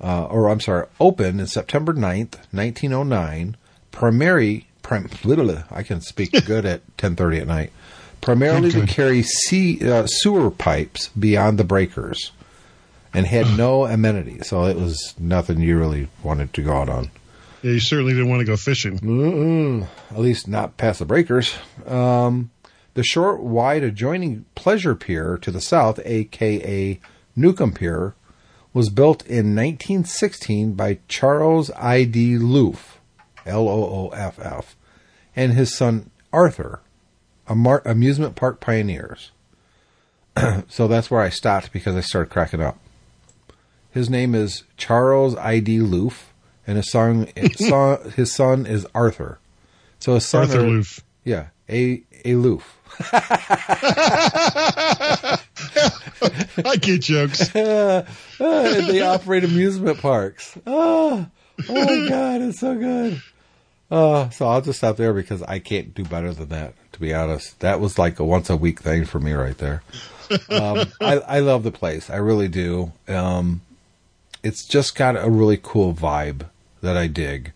[0.00, 3.56] uh, or I'm sorry, opened in September 9th, 1909,
[3.90, 5.08] primary, prim,
[5.70, 7.72] I can speak good at 10.30 at night,
[8.20, 12.32] primarily to carry sea, uh, sewer pipes beyond the breakers
[13.14, 14.48] and had no amenities.
[14.48, 17.10] So it was nothing you really wanted to go out on.
[17.62, 19.88] Yeah, you certainly didn't want to go fishing.
[20.10, 21.54] at least not past the breakers.
[21.86, 22.50] Um,
[22.94, 27.00] the short, wide adjoining Pleasure Pier to the south, aka
[27.34, 28.14] Newcomb Pier,
[28.72, 32.04] was built in 1916 by Charles I.
[32.04, 32.36] D.
[32.36, 32.98] Looff,
[33.44, 34.76] L O O F F,
[35.34, 36.80] and his son Arthur,
[37.48, 39.30] amar- amusement park pioneers.
[40.68, 42.78] so that's where I stopped because I started cracking up.
[43.90, 45.58] His name is Charles I.
[45.60, 45.78] D.
[45.78, 46.24] Looff,
[46.66, 49.38] and his son, son his son is Arthur.
[49.98, 51.00] So his son Arthur are- Loof.
[51.24, 52.74] yeah, a a loof.
[56.64, 57.50] I get jokes.
[58.40, 60.56] Uh, they operate amusement parks.
[60.64, 61.26] Oh,
[61.68, 63.20] oh God, it's so good.
[63.90, 66.74] Uh, so I'll just stop there because I can't do better than that.
[66.98, 69.84] To be honest, that was like a once a week thing for me right there.
[70.50, 72.10] Um, I, I love the place.
[72.10, 72.90] I really do.
[73.06, 73.60] Um,
[74.42, 76.46] it's just got a really cool vibe
[76.82, 77.52] that I dig.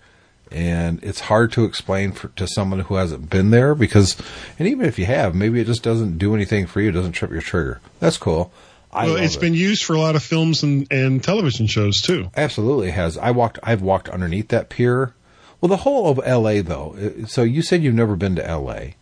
[0.52, 4.16] And it's hard to explain for, to someone who hasn't been there because,
[4.60, 6.90] and even if you have, maybe it just doesn't do anything for you.
[6.90, 7.80] It doesn't trip your trigger.
[7.98, 8.52] That's cool.
[8.92, 9.40] I well, it's it.
[9.40, 12.30] been used for a lot of films and, and television shows too.
[12.36, 13.18] Absolutely has.
[13.18, 13.58] I walked.
[13.64, 15.14] I've walked underneath that pier.
[15.60, 16.60] Well, the whole of L.A.
[16.60, 17.24] though.
[17.26, 18.94] So you said you've never been to L.A.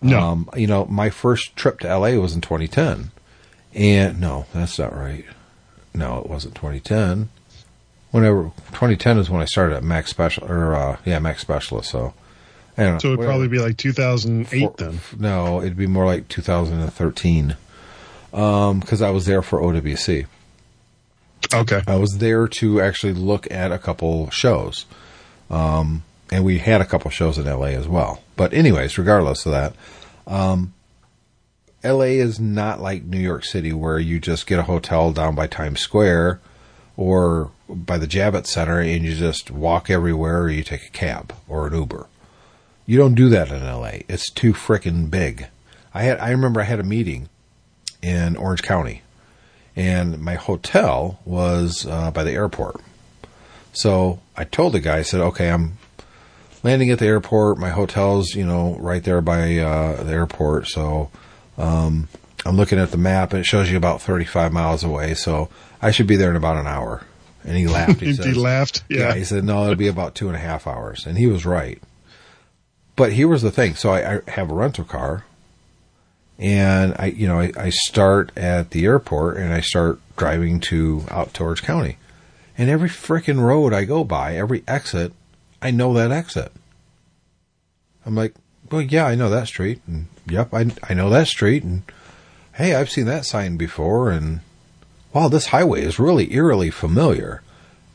[0.00, 0.20] No.
[0.20, 2.16] Um, you know, my first trip to L.A.
[2.18, 3.10] was in 2010,
[3.74, 5.24] and no, that's not right.
[5.94, 7.28] No, it wasn't 2010.
[8.10, 11.90] Whenever 2010 is when I started at Max Special, or uh, yeah, Max Specialist.
[11.90, 12.14] So,
[12.76, 12.98] I don't know.
[13.00, 13.32] So it'd whatever.
[13.32, 15.00] probably be like 2008 For- then.
[15.18, 17.56] No, it'd be more like 2013,
[18.30, 20.26] because I was there for OWC.
[21.52, 21.82] Okay.
[21.86, 24.86] I was there to actually look at a couple shows.
[25.50, 28.22] Um, and we had a couple shows in LA as well.
[28.36, 29.74] But anyways, regardless of that,
[30.26, 30.74] um,
[31.84, 35.46] LA is not like New York City where you just get a hotel down by
[35.46, 36.40] Times Square
[36.96, 41.34] or by the Javits Center and you just walk everywhere or you take a cab
[41.46, 42.06] or an Uber.
[42.84, 44.00] You don't do that in LA.
[44.08, 45.46] It's too freaking big.
[45.94, 47.28] I had I remember I had a meeting
[48.02, 49.02] in Orange County
[49.76, 52.80] and my hotel was uh, by the airport.
[53.72, 55.78] So I told the guy, I said, okay, I'm
[56.62, 57.58] landing at the airport.
[57.58, 60.68] My hotel's, you know, right there by uh, the airport.
[60.68, 61.10] So
[61.56, 62.08] um,
[62.44, 65.14] I'm looking at the map and it shows you about 35 miles away.
[65.14, 65.48] So
[65.80, 67.02] I should be there in about an hour.
[67.44, 68.00] And he laughed.
[68.00, 68.82] He, he says, laughed.
[68.88, 69.14] Yeah.
[69.14, 71.06] He said, no, it'll be about two and a half hours.
[71.06, 71.82] And he was right.
[72.96, 73.74] But here was the thing.
[73.74, 75.24] So I, I have a rental car
[76.38, 81.04] and I, you know, I, I start at the airport and I start driving to
[81.10, 81.98] out towards county.
[82.56, 85.12] And every freaking road I go by, every exit,
[85.60, 86.52] I know that exit.
[88.06, 88.34] I'm like,
[88.70, 89.80] well, yeah, I know that street.
[89.86, 91.62] And yep, I, I know that street.
[91.62, 91.82] And
[92.54, 94.10] hey, I've seen that sign before.
[94.10, 94.40] And
[95.12, 97.42] wow, this highway is really eerily familiar.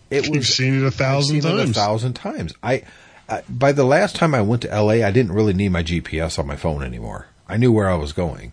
[0.10, 1.70] It You've was, seen it a thousand times.
[1.72, 2.54] a thousand times.
[2.62, 2.84] I,
[3.28, 6.38] I, by the last time I went to LA, I didn't really need my GPS
[6.38, 7.28] on my phone anymore.
[7.48, 8.52] I knew where I was going.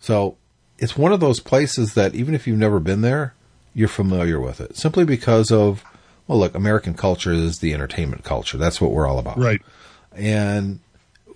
[0.00, 0.36] So
[0.78, 3.34] it's one of those places that even if you've never been there,
[3.74, 5.84] you're familiar with it simply because of,
[6.26, 8.56] well, look, American culture is the entertainment culture.
[8.58, 9.38] That's what we're all about.
[9.38, 9.62] Right.
[10.14, 10.80] And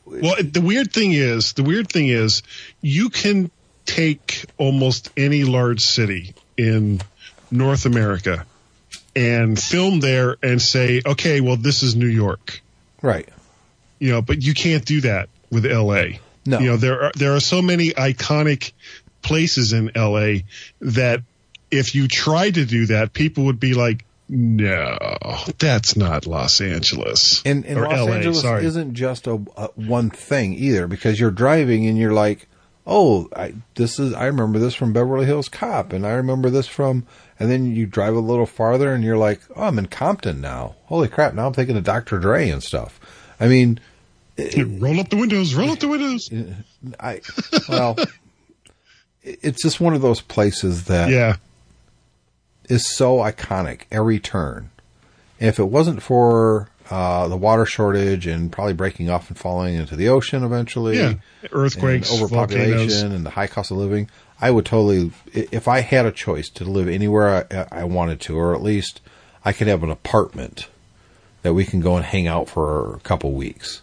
[0.05, 2.43] well, the weird thing is, the weird thing is
[2.80, 3.51] you can
[3.86, 7.01] take almost any large city in
[7.51, 8.47] North America
[9.14, 12.61] and film there and say, okay, well, this is New York.
[13.03, 13.28] Right.
[13.99, 16.18] You know, but you can't do that with LA.
[16.47, 16.59] No.
[16.59, 18.72] You know, there are, there are so many iconic
[19.22, 20.41] places in LA
[20.80, 21.22] that
[21.70, 24.97] if you tried to do that, people would be like, no,
[25.59, 27.43] that's not Los Angeles.
[27.45, 28.64] And, and Los LA, Angeles sorry.
[28.64, 32.47] isn't just a, a, one thing either because you're driving and you're like,
[32.87, 36.68] oh, I, this is, I remember this from Beverly Hills Cop and I remember this
[36.68, 37.09] from,
[37.41, 40.76] and then you drive a little farther and you're like, oh, I'm in Compton now.
[40.85, 41.35] Holy crap.
[41.35, 42.20] Now I'm thinking of Dr.
[42.20, 43.01] Dre and stuff.
[43.41, 43.81] I mean,
[44.39, 46.31] roll up the windows, roll up the windows.
[47.01, 47.20] I
[47.68, 47.97] well,
[49.24, 51.37] it's just one of those places that yeah
[52.70, 54.70] is so iconic every turn.
[55.38, 59.96] If it wasn't for uh, the water shortage and probably breaking off and falling into
[59.96, 61.14] the ocean eventually, yeah.
[61.52, 63.02] earthquakes, and overpopulation, volcanoes.
[63.02, 64.10] and the high cost of living,
[64.40, 68.38] I would totally, if I had a choice to live anywhere I, I wanted to,
[68.38, 69.00] or at least
[69.44, 70.68] I could have an apartment
[71.42, 73.82] that we can go and hang out for a couple weeks.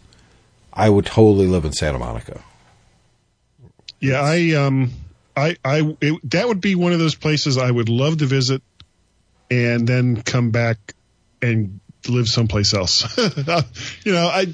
[0.73, 2.41] I would totally live in Santa Monica.
[3.99, 4.91] Yeah, I um,
[5.35, 8.61] I I it, that would be one of those places I would love to visit,
[9.49, 10.95] and then come back
[11.41, 13.17] and live someplace else.
[14.03, 14.53] you know, I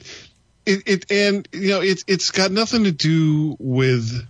[0.65, 4.27] it, it and you know it's it's got nothing to do with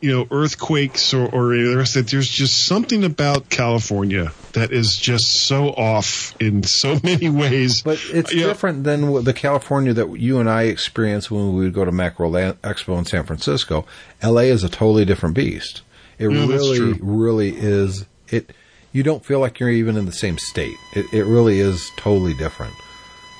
[0.00, 4.96] you know earthquakes or, or the rest that there's just something about California that is
[4.96, 7.82] just so off in so many ways.
[7.82, 9.14] But it's you different know.
[9.14, 12.98] than the California that you and I experienced when we would go to Macworld Expo
[12.98, 13.86] in San Francisco.
[14.22, 15.82] LA is a totally different beast.
[16.18, 18.04] It really, really is.
[18.28, 18.52] It
[18.92, 20.76] you don't feel like you're even in the same state.
[20.94, 22.74] It, it really is totally different.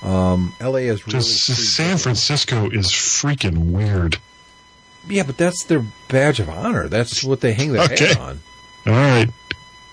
[0.01, 4.17] Um, LA is really San Francisco is freaking weird.
[5.07, 6.87] Yeah, but that's their badge of honor.
[6.87, 8.07] That's what they hang their okay.
[8.07, 8.39] hat on.
[8.87, 9.29] All right.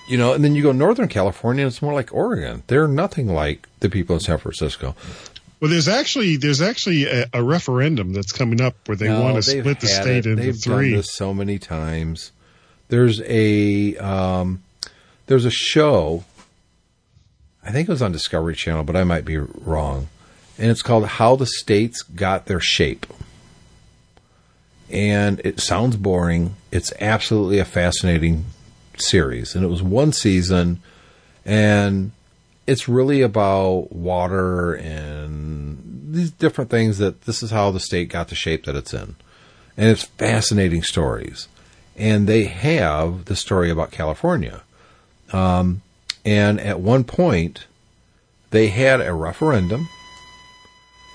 [0.06, 2.62] You know, and then you go Northern California, it's more like Oregon.
[2.66, 4.94] They're nothing like the people in San Francisco.
[5.61, 9.36] Well, there's actually there's actually a, a referendum that's coming up where they no, want
[9.36, 10.26] to split the state it.
[10.26, 10.90] into they've three.
[10.90, 12.32] Done this so many times.
[12.88, 14.62] There's a um,
[15.28, 16.24] there's a show.
[17.62, 20.08] I think it was on Discovery Channel, but I might be wrong.
[20.58, 23.06] And it's called "How the States Got Their Shape."
[24.90, 26.56] and it sounds boring.
[26.70, 28.46] It's absolutely a fascinating
[28.96, 30.80] series, and it was one season,
[31.44, 32.12] and
[32.66, 38.28] it's really about water and these different things that this is how the state got
[38.28, 39.16] the shape that it's in,
[39.76, 41.48] and it's fascinating stories.
[41.96, 44.62] And they have the story about California,
[45.32, 45.82] um,
[46.24, 47.66] and at one point,
[48.50, 49.88] they had a referendum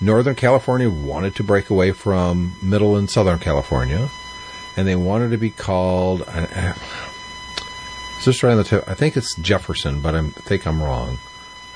[0.03, 4.09] Northern California wanted to break away from Middle and Southern California,
[4.75, 6.23] and they wanted to be called.
[6.23, 6.73] Uh, uh
[8.21, 8.87] just right on the tip.
[8.87, 11.17] I think it's Jefferson, but I'm, I think I'm wrong.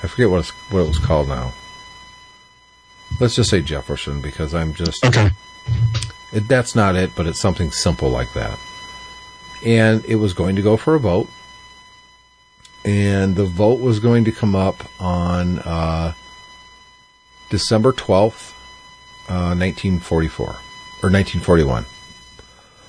[0.02, 1.52] I forget what, what it was called now.
[3.20, 5.30] Let's just say Jefferson because I'm just okay.
[6.32, 8.58] It, that's not it, but it's something simple like that.
[9.64, 11.28] And it was going to go for a vote,
[12.88, 16.12] and the vote was going to come up on uh,
[17.50, 18.52] December 12th,
[19.28, 21.84] uh, 1944, or 1941.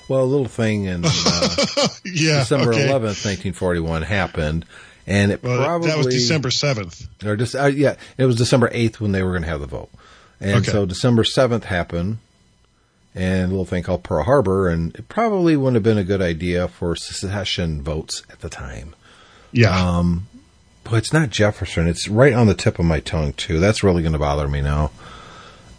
[0.07, 1.09] Well, a little thing in uh,
[2.05, 2.39] Yeah.
[2.39, 2.87] December okay.
[2.87, 4.65] 11th, 1941 happened,
[5.05, 7.07] and it Well, probably that was December 7th.
[7.25, 9.67] or just uh, yeah, it was December 8th when they were going to have the
[9.67, 9.89] vote,
[10.39, 10.71] and Okay.
[10.71, 12.19] so December 7th happened,
[13.13, 16.21] and a little thing called Pearl Harbor, and it probably wouldn't have been a good
[16.21, 18.95] idea for secession votes at the time.
[19.51, 19.97] Yeah.
[19.97, 20.27] Um,
[20.83, 21.87] but it's not Jefferson.
[21.87, 23.59] It's right on the tip of my tongue too.
[23.59, 24.91] That's really going to bother me now.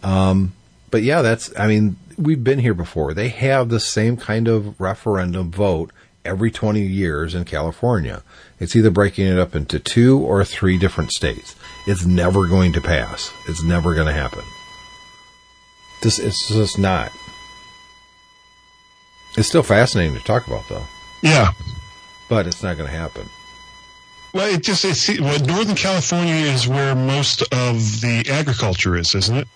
[0.03, 0.53] Um,
[0.89, 1.57] but yeah, that's.
[1.57, 3.13] I mean, we've been here before.
[3.13, 5.91] They have the same kind of referendum vote
[6.23, 8.23] every 20 years in California.
[8.59, 11.55] It's either breaking it up into two or three different states.
[11.87, 13.31] It's never going to pass.
[13.47, 14.43] It's never going to happen.
[16.01, 17.11] This it's just not.
[19.37, 20.85] It's still fascinating to talk about though,
[21.23, 21.51] yeah.
[22.29, 23.27] but it's not going to happen.
[24.33, 29.35] Well, it just it's well, Northern California is where most of the agriculture is, isn't
[29.37, 29.47] it?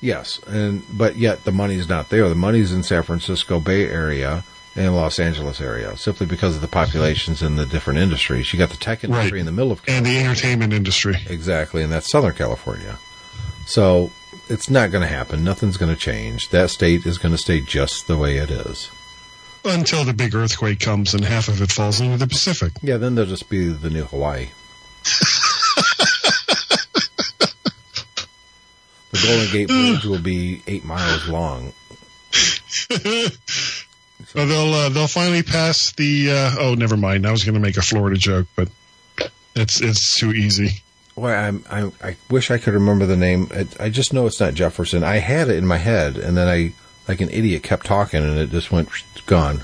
[0.00, 2.28] Yes, and but yet the money's not there.
[2.28, 4.44] The money's in San Francisco Bay Area
[4.76, 8.52] and Los Angeles area, simply because of the populations in the different industries.
[8.52, 9.40] You got the tech industry Right.
[9.40, 11.16] in the middle of And the entertainment industry.
[11.28, 12.98] exactly, and that's Southern California.
[13.66, 14.10] So
[14.48, 15.44] it's not going to happen.
[15.44, 16.48] Nothing's going to change.
[16.50, 18.90] That state is going to stay just the way it is.
[19.64, 22.72] Until the big earthquake comes and half of it falls into the Pacific.
[22.82, 24.48] Yeah, then they'll just be the new Hawaii.
[29.10, 31.72] the Golden Gate Bridge will be eight miles long.
[34.36, 36.30] Oh, they'll uh, they'll finally pass the.
[36.30, 37.26] Uh, oh, never mind.
[37.26, 38.68] I was going to make a Florida joke, but
[39.54, 40.82] it's it's too easy.
[41.14, 43.48] Boy, I'm, I I wish I could remember the name.
[43.52, 45.04] It, I just know it's not Jefferson.
[45.04, 46.72] I had it in my head, and then I,
[47.08, 48.88] like an idiot, kept talking, and it just went
[49.26, 49.62] gone.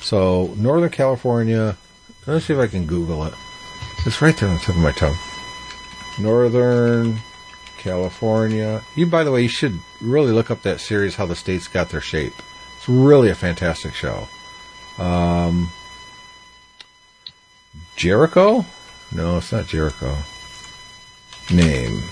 [0.00, 1.76] So Northern California.
[2.26, 3.34] Let's see if I can Google it.
[4.06, 5.16] It's right there on the tip of my tongue.
[6.18, 7.18] Northern
[7.78, 8.82] California.
[8.96, 11.90] You, by the way, you should really look up that series, How the States Got
[11.90, 12.32] Their Shape.
[12.78, 14.26] It's really a fantastic show.
[14.98, 15.70] Um,
[17.96, 18.64] Jericho?
[19.14, 20.16] No, it's not Jericho.
[21.52, 22.02] Name.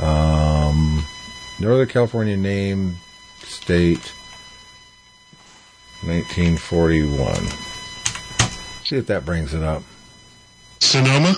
[0.00, 1.04] Um,
[1.58, 2.96] Northern California name,
[3.38, 4.12] state,
[6.04, 7.34] 1941.
[8.84, 9.82] See if that brings it up.
[10.80, 11.34] Sonoma.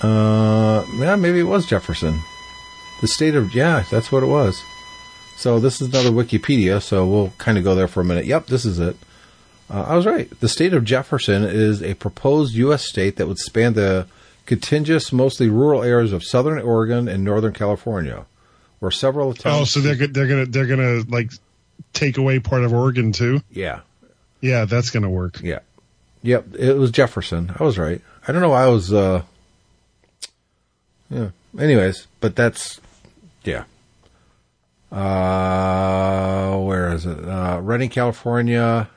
[0.00, 2.18] Uh, yeah, maybe it was Jefferson.
[3.00, 4.60] The state of, yeah, that's what it was.
[5.36, 8.26] So this is another Wikipedia, so we'll kind of go there for a minute.
[8.26, 8.96] Yep, this is it.
[9.70, 10.28] Uh, I was right.
[10.40, 12.84] The state of Jefferson is a proposed U.S.
[12.88, 14.06] state that would span the
[14.46, 18.24] contiguous, mostly rural areas of southern Oregon and northern California,
[18.80, 19.46] where several attempts.
[19.60, 21.32] Oh, so they're they're gonna they're gonna like
[21.92, 23.40] take away part of Oregon too.
[23.50, 23.80] yeah,
[24.40, 25.40] Yeah, that's gonna work.
[25.42, 25.60] yeah,
[26.22, 26.46] yep.
[26.58, 27.52] It was Jefferson.
[27.58, 28.00] I was right.
[28.26, 28.92] I don't know why I was.
[28.92, 29.22] uh
[31.10, 31.30] Yeah.
[31.58, 32.80] Anyways, but that's
[33.44, 33.64] yeah.
[34.90, 37.18] Uh, where is it?
[37.28, 38.88] Uh, Redding, California.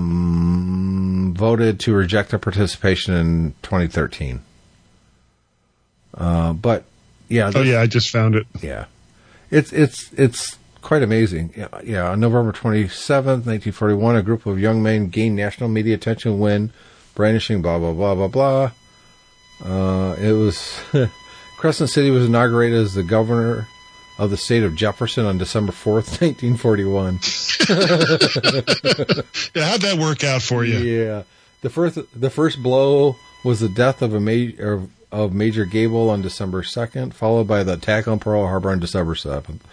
[0.00, 4.40] Um, voted to reject their participation in 2013.
[6.16, 6.84] Uh, but
[7.30, 8.46] yeah, Oh yeah, I just found it.
[8.60, 8.84] yeah,
[9.50, 11.52] it's it's it's quite amazing.
[11.56, 12.10] Yeah, yeah.
[12.10, 15.94] On November twenty seventh, nineteen forty one, a group of young men gained national media
[15.94, 16.72] attention when
[17.14, 18.70] brandishing blah blah blah blah blah.
[19.64, 20.80] Uh, it was
[21.58, 23.66] Crescent City was inaugurated as the governor
[24.18, 27.18] of the state of Jefferson on December fourth, nineteen forty one.
[29.54, 30.78] Yeah, how'd that work out for you?
[30.78, 31.22] Yeah,
[31.62, 36.22] the first the first blow was the death of a major of, Major Gable on
[36.22, 39.64] December second, followed by the attack on Pearl Harbor on December seventh.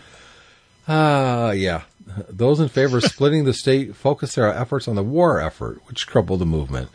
[0.88, 1.82] Ah, yeah.
[2.30, 6.08] Those in favor of splitting the state focused their efforts on the war effort, which
[6.08, 6.90] crippled the movement.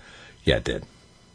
[0.45, 0.85] Yeah, it did.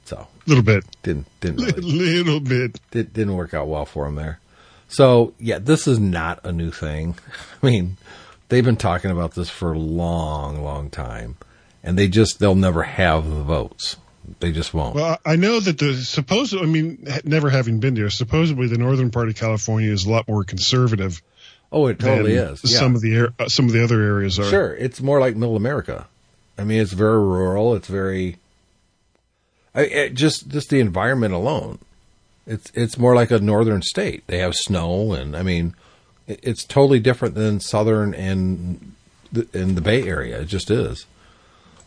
[0.06, 2.80] So A little bit, didn't didn't a really, little bit.
[2.92, 4.40] did, didn't work out well for them there.
[4.88, 7.16] So yeah, this is not a new thing.
[7.62, 7.98] I mean,
[8.50, 11.36] they've been talking about this for a long, long time,
[11.84, 13.98] and they just they'll never have the votes.
[14.40, 14.96] They just won't.
[14.96, 16.56] Well, I know that the supposed.
[16.56, 20.28] I mean, never having been there, supposedly the northern part of California is a lot
[20.28, 21.22] more conservative.
[21.72, 22.62] oh, it totally is.
[22.64, 22.80] Yeah.
[22.80, 24.50] Some of the air, uh, some of the other areas are.
[24.50, 26.08] Sure, it's more like Middle America.
[26.58, 27.76] I mean, it's very rural.
[27.76, 28.38] It's very,
[29.74, 31.80] I, it just just the environment alone.
[32.46, 34.26] It's it's more like a northern state.
[34.28, 35.74] They have snow, and I mean,
[36.28, 38.94] it, it's totally different than southern and
[39.32, 40.42] the, in the Bay Area.
[40.42, 41.06] It just is.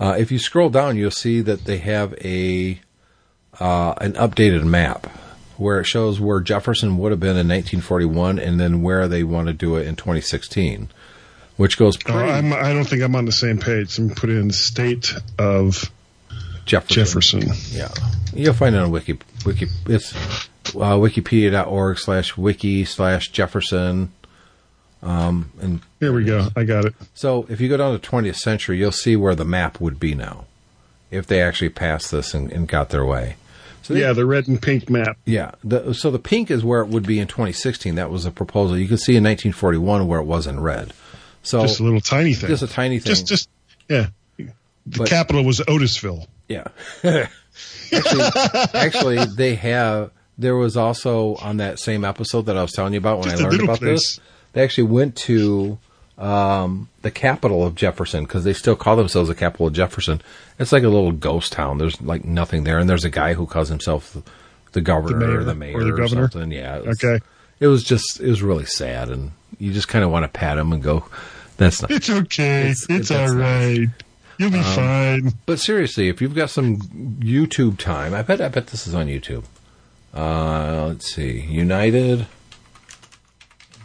[0.00, 2.80] Uh, if you scroll down, you'll see that they have a
[3.60, 5.06] uh, an updated map
[5.58, 9.48] where it shows where Jefferson would have been in 1941, and then where they want
[9.48, 10.88] to do it in 2016,
[11.58, 12.30] which goes Oh, pretty.
[12.30, 13.98] I'm, I don't think I'm on the same page.
[13.98, 15.90] I'm put in state of
[16.64, 17.42] Jefferson.
[17.42, 17.78] Jefferson.
[17.78, 17.90] Yeah,
[18.32, 19.18] you'll find it on Wiki.
[19.44, 19.66] Wiki.
[19.86, 24.12] It's uh, wikipedia.org slash wiki slash Jefferson.
[25.02, 26.48] Um, and Here we go.
[26.56, 26.94] I got it.
[27.14, 30.14] so if you go down to 20th century, you'll see where the map would be
[30.14, 30.44] now,
[31.10, 33.36] if they actually passed this and, and got their way.
[33.82, 35.16] So they- Yeah, the red and pink map.
[35.24, 35.52] yeah.
[35.64, 37.94] The, so the pink is where it would be in 2016.
[37.94, 38.76] That was a proposal.
[38.76, 40.92] You can see in 1941 where it was in red.
[41.42, 42.50] So Just a little tiny thing.
[42.50, 43.10] Just a tiny thing.
[43.10, 43.48] Just, just
[43.88, 44.08] yeah.
[44.36, 44.52] The
[44.98, 46.26] But- capital was Otisville.
[46.48, 46.66] Yeah.
[47.92, 48.30] actually,
[48.74, 50.10] actually, they have.
[50.38, 53.42] There was also on that same episode that I was telling you about when Just
[53.42, 54.16] I learned about place.
[54.16, 54.20] this.
[54.52, 55.78] They actually went to
[56.18, 60.20] um, the capital of Jefferson because they still call themselves the capital of Jefferson.
[60.58, 61.78] It's like a little ghost town.
[61.78, 64.22] There's like nothing there, and there's a guy who calls himself the,
[64.72, 66.30] the governor mayor or the mayor or the governor?
[66.30, 66.52] something.
[66.52, 66.76] Yeah.
[66.78, 67.24] it was- Okay.
[67.60, 70.56] It was just it was really sad, and you just kind of want to pat
[70.56, 71.04] him and go,
[71.58, 72.70] "That's not." It's okay.
[72.70, 73.86] It's- It's, all right.
[74.38, 75.32] You'll be Um, fine.
[75.44, 79.08] But seriously, if you've got some YouTube time, I bet I bet this is on
[79.08, 79.44] YouTube.
[80.14, 82.26] Uh, let's see, United,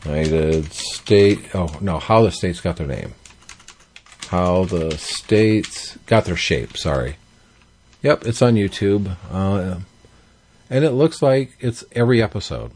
[0.05, 1.53] United State.
[1.55, 3.13] Oh no, how the states got their name?
[4.27, 6.77] How the states got their shape?
[6.77, 7.17] Sorry.
[8.01, 9.79] Yep, it's on YouTube, uh,
[10.69, 12.71] and it looks like it's every episode.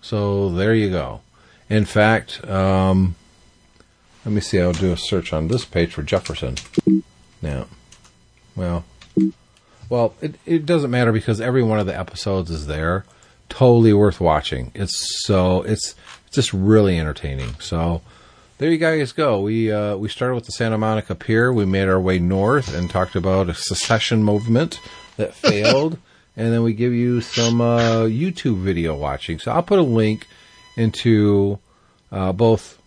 [0.00, 1.20] So there you go.
[1.68, 3.16] In fact, um,
[4.24, 4.60] let me see.
[4.60, 6.56] I'll do a search on this page for Jefferson.
[7.42, 7.66] Now,
[8.54, 8.84] Well,
[9.88, 13.04] well, it it doesn't matter because every one of the episodes is there.
[13.48, 14.70] Totally worth watching.
[14.74, 15.94] It's so it's
[16.28, 17.54] it's just really entertaining.
[17.58, 18.02] So
[18.58, 19.40] there you guys go.
[19.40, 21.50] We uh, we started with the Santa Monica Pier.
[21.50, 24.78] We made our way north and talked about a secession movement
[25.16, 25.96] that failed,
[26.36, 29.38] and then we give you some uh, YouTube video watching.
[29.38, 30.26] So I'll put a link
[30.76, 31.60] into
[32.12, 32.78] uh, both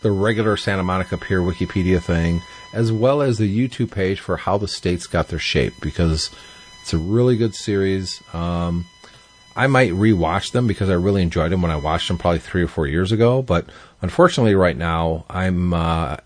[0.00, 2.40] the regular Santa Monica Pier Wikipedia thing,
[2.72, 6.30] as well as the YouTube page for how the states got their shape, because
[6.80, 8.22] it's a really good series.
[8.32, 8.86] Um,
[9.54, 12.62] I might rewatch them because I really enjoyed them when I watched them probably three
[12.62, 13.42] or four years ago.
[13.42, 13.66] But
[14.00, 16.16] unfortunately, right now I'm uh,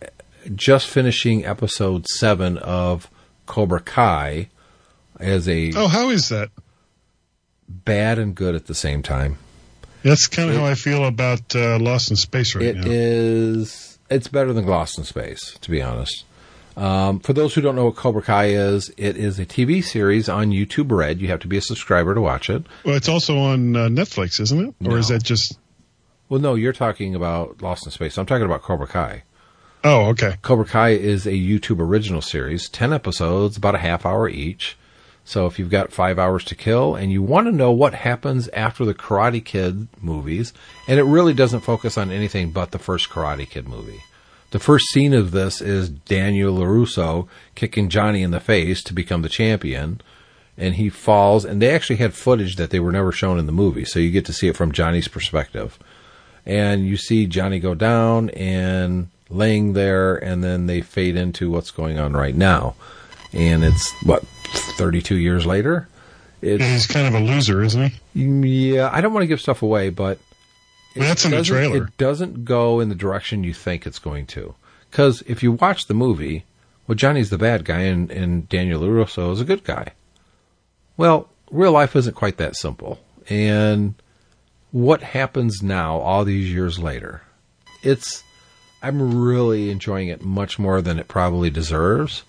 [0.55, 3.11] just finishing episode seven of
[3.47, 4.49] Cobra Kai
[5.19, 6.51] as a Oh, how is that?
[7.69, 9.39] bad and good at the same time.
[10.05, 12.85] That's kind of how I feel about uh, Lost in Space right It now.
[12.87, 13.99] is.
[14.09, 16.25] It's better than Lost in Space, to be honest.
[16.77, 20.29] Um, for those who don't know what Cobra Kai is, it is a TV series
[20.29, 21.21] on YouTube Red.
[21.21, 22.67] You have to be a subscriber to watch it.
[22.85, 24.87] Well, it's also on uh, Netflix, isn't it?
[24.87, 25.59] Or is that just?
[26.29, 28.19] Well, no, you're talking about Lost in Space.
[28.19, 29.23] I'm talking about Cobra Kai.
[29.85, 30.35] Oh, okay.
[30.43, 34.77] Cobra Kai is a YouTube original series, 10 episodes, about a half hour each.
[35.25, 38.49] So if you've got five hours to kill and you want to know what happens
[38.49, 40.53] after the Karate Kid movies,
[40.87, 44.03] and it really doesn't focus on anything but the first Karate Kid movie.
[44.51, 49.23] The first scene of this is Daniel LaRusso kicking Johnny in the face to become
[49.23, 50.01] the champion.
[50.59, 53.53] And he falls, and they actually had footage that they were never shown in the
[53.53, 55.79] movie, so you get to see it from Johnny's perspective
[56.47, 61.73] and you see Johnny go down and laying there, and then they fade into what's
[61.73, 62.77] going on right now.
[63.33, 64.25] And it's what
[64.79, 65.89] 32 years later.
[66.41, 68.25] It's He's kind of a loser, isn't he?
[68.25, 68.91] Mm, yeah.
[68.93, 70.19] I don't want to give stuff away, but
[70.97, 71.87] that's in the trailer.
[71.87, 74.55] It doesn't go in the direction you think it's going to.
[74.91, 76.45] Because if you watch the movie,
[76.87, 79.93] well, Johnny's the bad guy, and, and Daniel LaRusso is a good guy.
[80.97, 82.99] Well, real life isn't quite that simple.
[83.29, 83.95] And
[84.71, 87.23] what happens now, all these years later,
[87.83, 88.23] it's,
[88.83, 92.23] I'm really enjoying it much more than it probably deserves.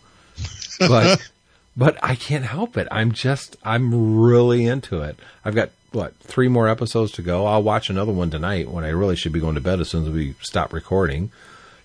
[0.80, 1.30] But,
[1.78, 2.88] but I can't help it.
[2.92, 5.18] I'm just, I'm really into it.
[5.46, 7.46] I've got, what, three more episodes to go.
[7.46, 10.06] I'll watch another one tonight when I really should be going to bed as soon
[10.06, 11.32] as we stop recording.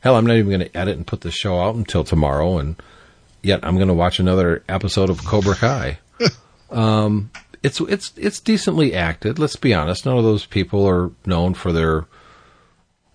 [0.00, 2.76] Hell, I'm not even going to edit and put the show out until tomorrow, and
[3.42, 5.98] yet I'm going to watch another episode of Cobra Kai.
[6.70, 7.30] um,
[7.62, 9.38] it's it's it's decently acted.
[9.38, 10.04] Let's be honest.
[10.04, 12.06] None of those people are known for their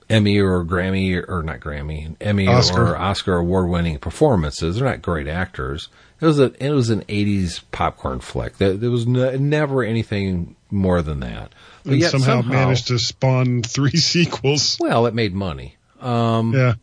[0.10, 2.94] Emmy or Grammy or not Grammy, Emmy Oscar.
[2.94, 4.78] or Oscar award winning performances.
[4.78, 5.90] They're not great actors.
[6.20, 8.58] It was a it was an '80s popcorn flick.
[8.58, 11.54] There, there was no, never anything more than that.
[11.84, 14.78] But And yet somehow, managed to spawn three sequels.
[14.80, 15.76] well, it made money.
[16.02, 16.74] Um, Yeah.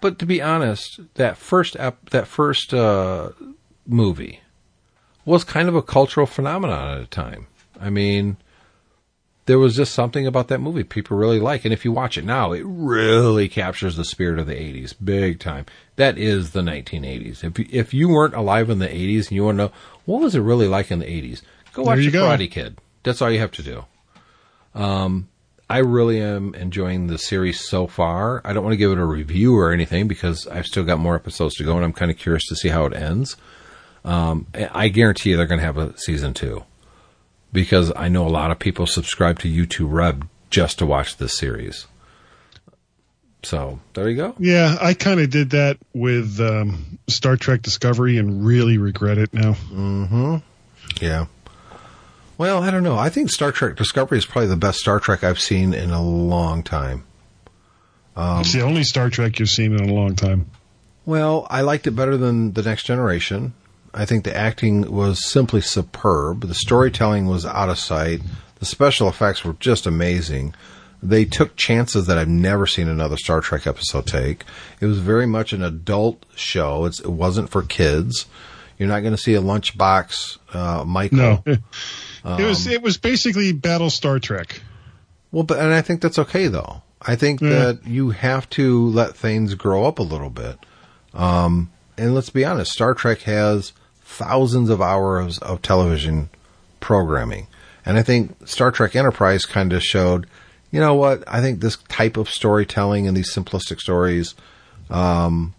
[0.00, 3.30] but to be honest, that first ep- that first uh,
[3.86, 4.40] movie
[5.24, 7.46] was kind of a cultural phenomenon at the time.
[7.80, 8.36] I mean,
[9.46, 12.24] there was just something about that movie people really like, and if you watch it
[12.24, 15.66] now, it really captures the spirit of the '80s, big time.
[15.96, 17.44] That is the 1980s.
[17.44, 19.72] If you, if you weren't alive in the '80s and you want to know
[20.04, 21.42] what was it really like in the '80s,
[21.72, 22.24] go watch The go.
[22.24, 22.78] Karate Kid.
[23.04, 23.84] That's all you have to do.
[25.68, 28.40] I really am enjoying the series so far.
[28.44, 31.16] I don't want to give it a review or anything because I've still got more
[31.16, 33.36] episodes to go, and I'm kind of curious to see how it ends.
[34.04, 36.64] Um, I guarantee you they're going to have a season two
[37.56, 41.38] because I know a lot of people subscribe to YouTube Red just to watch this
[41.38, 41.86] series.
[43.42, 44.34] So there you go.
[44.38, 49.32] Yeah, I kind of did that with um, Star Trek Discovery and really regret it
[49.32, 49.52] now.
[49.52, 50.36] Mm-hmm.
[51.00, 51.26] Yeah.
[52.36, 52.98] Well, I don't know.
[52.98, 56.02] I think Star Trek Discovery is probably the best Star Trek I've seen in a
[56.02, 57.04] long time.
[58.16, 60.50] Um, it's the only Star Trek you've seen in a long time.
[61.06, 63.54] Well, I liked it better than The Next Generation.
[63.96, 66.42] I think the acting was simply superb.
[66.42, 68.20] The storytelling was out of sight.
[68.58, 70.54] The special effects were just amazing.
[71.02, 74.44] They took chances that I've never seen another Star Trek episode take.
[74.80, 76.84] It was very much an adult show.
[76.84, 78.26] It's, it wasn't for kids.
[78.78, 81.16] You're not going to see a lunchbox, uh, Michael.
[81.16, 81.42] No,
[82.24, 84.60] um, it was it was basically Battle Star Trek.
[85.32, 86.82] Well, but and I think that's okay though.
[87.00, 87.48] I think yeah.
[87.48, 90.58] that you have to let things grow up a little bit.
[91.14, 93.72] Um, and let's be honest, Star Trek has
[94.16, 96.30] thousands of hours of television
[96.80, 97.46] programming.
[97.84, 100.26] And I think Star Trek Enterprise kind of showed
[100.70, 101.24] you know what?
[101.26, 104.34] I think this type of storytelling and these simplistic stories,
[104.90, 105.54] um,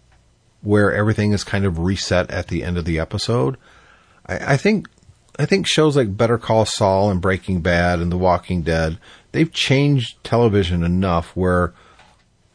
[0.62, 3.58] where everything is kind of reset at the end of the episode,
[4.28, 4.88] I, I think
[5.39, 8.99] I think shows like Better Call Saul and Breaking Bad and The Walking Dead,
[9.32, 11.74] they've changed television enough where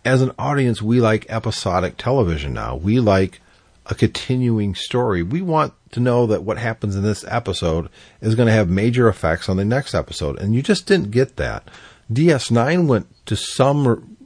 [0.05, 2.77] as an audience we like episodic television now.
[2.77, 3.41] We like
[3.87, 5.23] a continuing story.
[5.23, 7.89] We want to know that what happens in this episode
[8.21, 10.39] is going to have major effects on the next episode.
[10.39, 11.69] And you just didn't get that.
[12.13, 14.17] DS9 went to some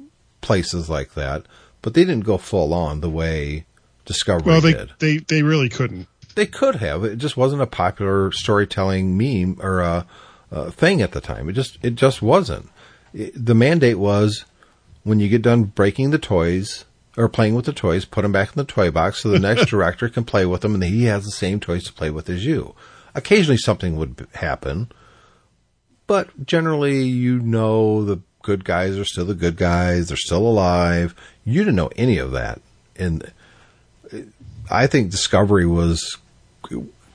[0.40, 1.44] places like that,
[1.82, 3.66] but they didn't go full on the way
[4.06, 4.92] Discovery well, they, did.
[5.00, 6.06] They they really couldn't.
[6.36, 7.04] They could have.
[7.04, 10.06] It just wasn't a popular storytelling meme or a,
[10.70, 11.48] thing at the time.
[11.48, 12.70] It just it just wasn't.
[13.12, 14.44] It, the mandate was
[15.02, 16.84] when you get done breaking the toys
[17.16, 19.66] or playing with the toys, put them back in the toy box so the next
[19.70, 22.44] director can play with them and he has the same toys to play with as
[22.44, 22.74] you.
[23.14, 24.90] Occasionally something would happen,
[26.06, 30.08] but generally, you know the good guys are still the good guys.
[30.08, 31.14] They're still alive.
[31.44, 32.60] You didn't know any of that.
[32.94, 33.32] And
[34.12, 34.18] uh,
[34.70, 36.16] I think Discovery was,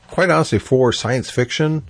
[0.10, 1.84] quite honestly, for science fiction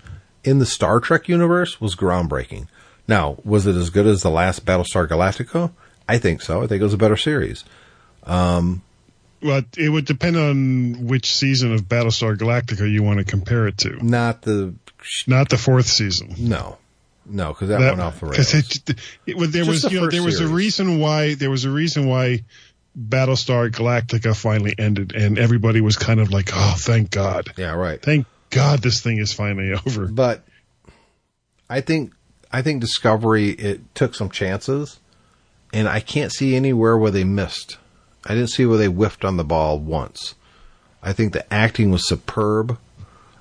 [0.44, 2.68] in the Star Trek universe was groundbreaking.
[3.08, 5.72] Now, was it as good as the last Battlestar Galactica?
[6.08, 6.64] I think so.
[6.64, 7.64] I think it was a better series.
[8.24, 8.82] Um,
[9.42, 13.78] well, it would depend on which season of Battlestar Galactica you want to compare it
[13.80, 14.04] to.
[14.06, 14.76] Not the,
[15.28, 16.36] not the fourth season.
[16.38, 16.78] No,
[17.26, 18.54] no, because that, that, went off the rails.
[18.54, 20.52] It, it, it, there was, the you know, there was series.
[20.52, 22.44] a reason why there was a reason why
[22.98, 28.02] Battlestar Galactica finally ended, and everybody was kind of like, "Oh, thank God!" Yeah, right.
[28.02, 30.08] Thank God this thing is finally over.
[30.08, 30.44] But
[31.70, 32.14] I think
[32.52, 35.00] I think Discovery it took some chances,
[35.74, 37.78] and I can't see anywhere where they missed.
[38.26, 40.36] I didn't see where they whiffed on the ball once.
[41.02, 42.78] I think the acting was superb.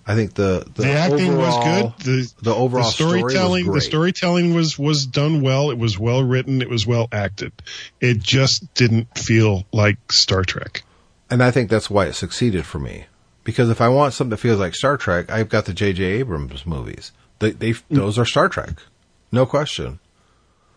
[0.06, 2.04] I think the the, the acting overall, was good.
[2.04, 5.70] The, the overall the storytelling story the storytelling was was done well.
[5.70, 6.62] It was well written.
[6.62, 7.52] It was well acted.
[8.00, 10.82] It just didn't feel like Star Trek.
[11.28, 13.04] And I think that's why it succeeded for me.
[13.44, 16.02] Because if I want something that feels like Star Trek, I've got the J.J.
[16.02, 17.12] Abrams movies.
[17.38, 18.82] They, they those are Star Trek,
[19.30, 19.98] no question.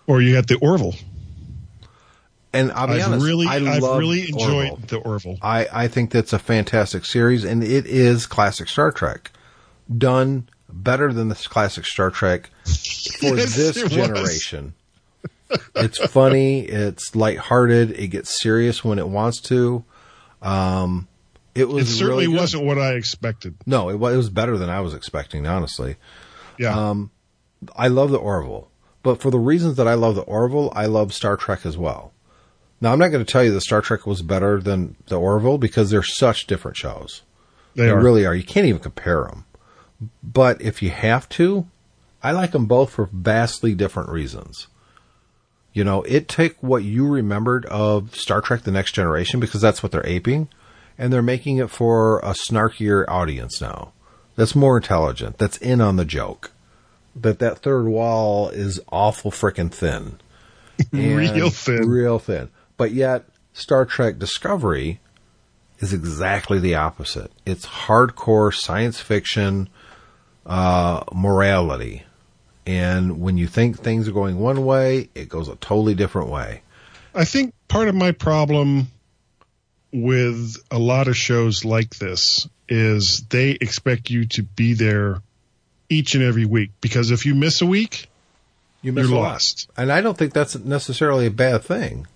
[0.06, 0.96] Or you got the Orville.
[2.54, 4.80] And I'll be I've honest, really, I have really enjoyed Orville.
[4.88, 5.38] the Orville.
[5.42, 9.32] I, I think that's a fantastic series, and it is classic Star Trek,
[9.96, 12.70] done better than the classic Star Trek for
[13.38, 14.76] Yes, this it generation.
[15.76, 19.84] it's funny, it's lighthearted, it gets serious when it wants to.
[20.42, 21.08] Um,
[21.56, 23.56] it was It certainly really wasn't what I expected.
[23.66, 25.96] No, it was, it was better than I was expecting, honestly.
[26.60, 26.76] Yeah.
[26.90, 27.12] Um,
[27.76, 28.70] I love the Orville,
[29.02, 32.12] but for the reasons that I love the Orville, I love Star Trek as well.
[32.84, 35.58] Now, I'm not going to tell you that Star Trek was better than the Orville
[35.58, 37.22] because they're such different shows.
[37.76, 37.98] they are.
[37.98, 38.36] really are.
[38.36, 39.46] You can't even compare them.
[40.22, 41.66] But if you have to,
[42.22, 44.68] I like them both for vastly different reasons.
[45.72, 49.82] You know, it took what you remembered of Star Trek The Next Generation because that's
[49.82, 50.50] what they're aping,
[50.98, 53.94] and they're making it for a snarkier audience now.
[54.36, 55.38] That's more intelligent.
[55.38, 56.52] That's in on the joke.
[57.16, 60.20] That that third wall is awful freaking thin.
[60.92, 61.88] Real thin.
[61.88, 62.50] Real thin.
[62.78, 65.00] But yet, Star Trek Discovery
[65.80, 67.32] is exactly the opposite.
[67.46, 69.70] It's hardcore science fiction
[70.46, 72.04] uh, morality.
[72.66, 76.62] And when you think things are going one way, it goes a totally different way.
[77.14, 78.88] I think part of my problem
[79.92, 85.22] with a lot of shows like this is they expect you to be there
[85.90, 88.08] each and every week because if you miss a week,
[88.82, 89.22] You you're miss a lot.
[89.22, 89.70] lost.
[89.78, 92.08] And I don't think that's necessarily a bad thing.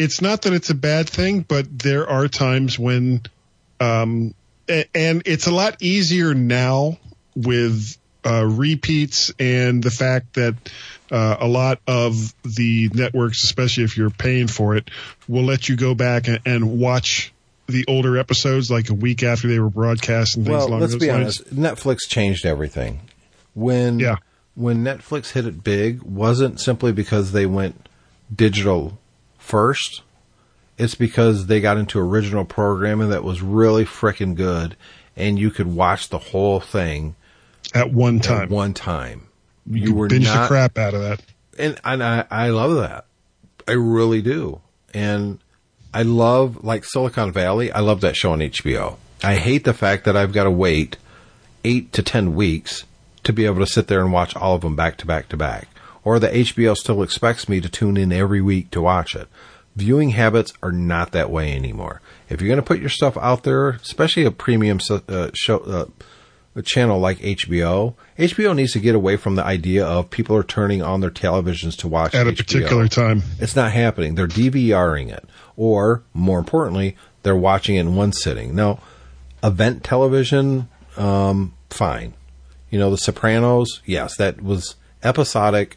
[0.00, 3.20] It's not that it's a bad thing, but there are times when
[3.80, 4.34] um,
[4.94, 6.98] and it's a lot easier now
[7.36, 10.54] with uh, repeats and the fact that
[11.10, 14.90] uh, a lot of the networks, especially if you're paying for it,
[15.28, 17.32] will let you go back and, and watch
[17.66, 20.92] the older episodes like a week after they were broadcast and things Well, along let's
[20.94, 21.40] those be lines.
[21.40, 21.54] honest.
[21.54, 23.00] Netflix changed everything.
[23.54, 24.16] When Yeah.
[24.54, 27.88] when Netflix hit it big, wasn't simply because they went
[28.34, 28.98] digital
[29.50, 30.02] first.
[30.78, 34.76] It's because they got into original programming that was really freaking good,
[35.16, 37.14] and you could watch the whole thing
[37.74, 38.42] At one time.
[38.44, 39.26] at one time.
[39.66, 41.20] You, could were binge not, the crap out of that.
[41.58, 43.04] and and I, I love that.
[43.68, 44.60] I really do.
[44.94, 45.38] And
[45.92, 47.70] I love like Silicon Valley.
[47.70, 48.96] I love that show on HBO.
[49.22, 50.96] I hate the fact that I've got to wait
[51.62, 52.84] eight to ten weeks
[53.24, 55.36] to be able to sit there and watch all of them back to back to
[55.36, 55.68] back.
[56.04, 59.28] Or the HBO still expects me to tune in every week to watch it.
[59.76, 62.00] Viewing habits are not that way anymore.
[62.28, 65.86] If you're going to put your stuff out there, especially a premium uh, show, uh,
[66.56, 70.42] a channel like HBO, HBO needs to get away from the idea of people are
[70.42, 72.36] turning on their televisions to watch At a HBO.
[72.38, 73.22] particular time.
[73.38, 74.16] It's not happening.
[74.16, 75.24] They're DVRing it,
[75.56, 78.54] or more importantly, they're watching it in one sitting.
[78.56, 78.80] Now,
[79.44, 82.14] event television, um, fine.
[82.70, 84.74] You know, The Sopranos, yes, that was
[85.04, 85.76] episodic.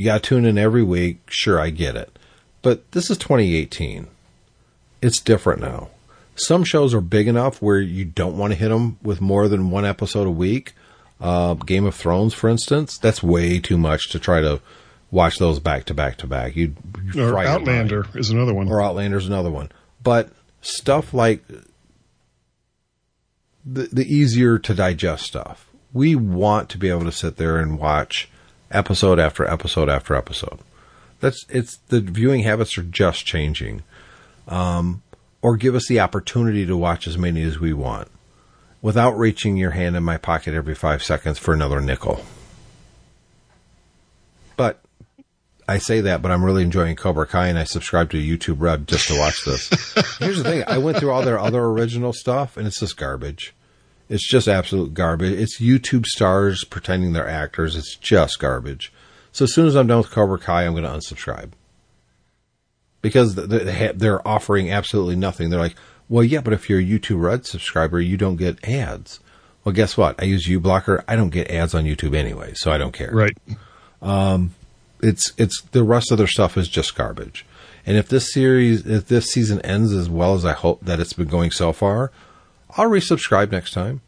[0.00, 1.18] You got to tune in every week.
[1.28, 2.18] Sure, I get it.
[2.62, 4.06] But this is 2018.
[5.02, 5.90] It's different now.
[6.36, 9.70] Some shows are big enough where you don't want to hit them with more than
[9.70, 10.72] one episode a week.
[11.20, 14.62] Uh, Game of Thrones, for instance, that's way too much to try to
[15.10, 16.56] watch those back to back to back.
[16.56, 17.68] You'd, you'd Or fry your mind.
[17.68, 18.70] Outlander is another one.
[18.70, 19.70] Or Outlander is another one.
[20.02, 20.30] But
[20.62, 21.44] stuff like
[23.66, 25.68] the the easier to digest stuff.
[25.92, 28.29] We want to be able to sit there and watch
[28.70, 30.58] episode after episode after episode.
[31.20, 33.82] That's it's the viewing habits are just changing.
[34.48, 35.02] Um,
[35.42, 38.08] or give us the opportunity to watch as many as we want
[38.82, 42.24] without reaching your hand in my pocket every five seconds for another nickel.
[44.56, 44.80] But
[45.68, 48.88] I say that, but I'm really enjoying Cobra Kai, and I subscribe to YouTube Red
[48.88, 49.68] just to watch this.
[50.18, 53.54] Here's the thing: I went through all their other original stuff, and it's just garbage.
[54.10, 55.38] It's just absolute garbage.
[55.38, 57.76] It's YouTube stars pretending they're actors.
[57.76, 58.92] It's just garbage.
[59.32, 61.52] So as soon as I'm done with Cobra Kai, I'm going to unsubscribe
[63.00, 65.48] because th- th- they ha- they're offering absolutely nothing.
[65.48, 65.76] They're like,
[66.08, 69.20] well, yeah, but if you're a YouTube Red subscriber, you don't get ads.
[69.64, 70.20] Well, guess what?
[70.20, 71.04] I use uBlocker.
[71.06, 73.36] I don't get ads on YouTube anyway, so I don't care Right.
[74.02, 74.54] Um,
[75.02, 77.46] it's it's the rest of their stuff is just garbage.
[77.86, 81.12] And if this series, if this season ends as well as I hope that it's
[81.12, 82.10] been going so far,
[82.76, 84.00] I'll resubscribe next time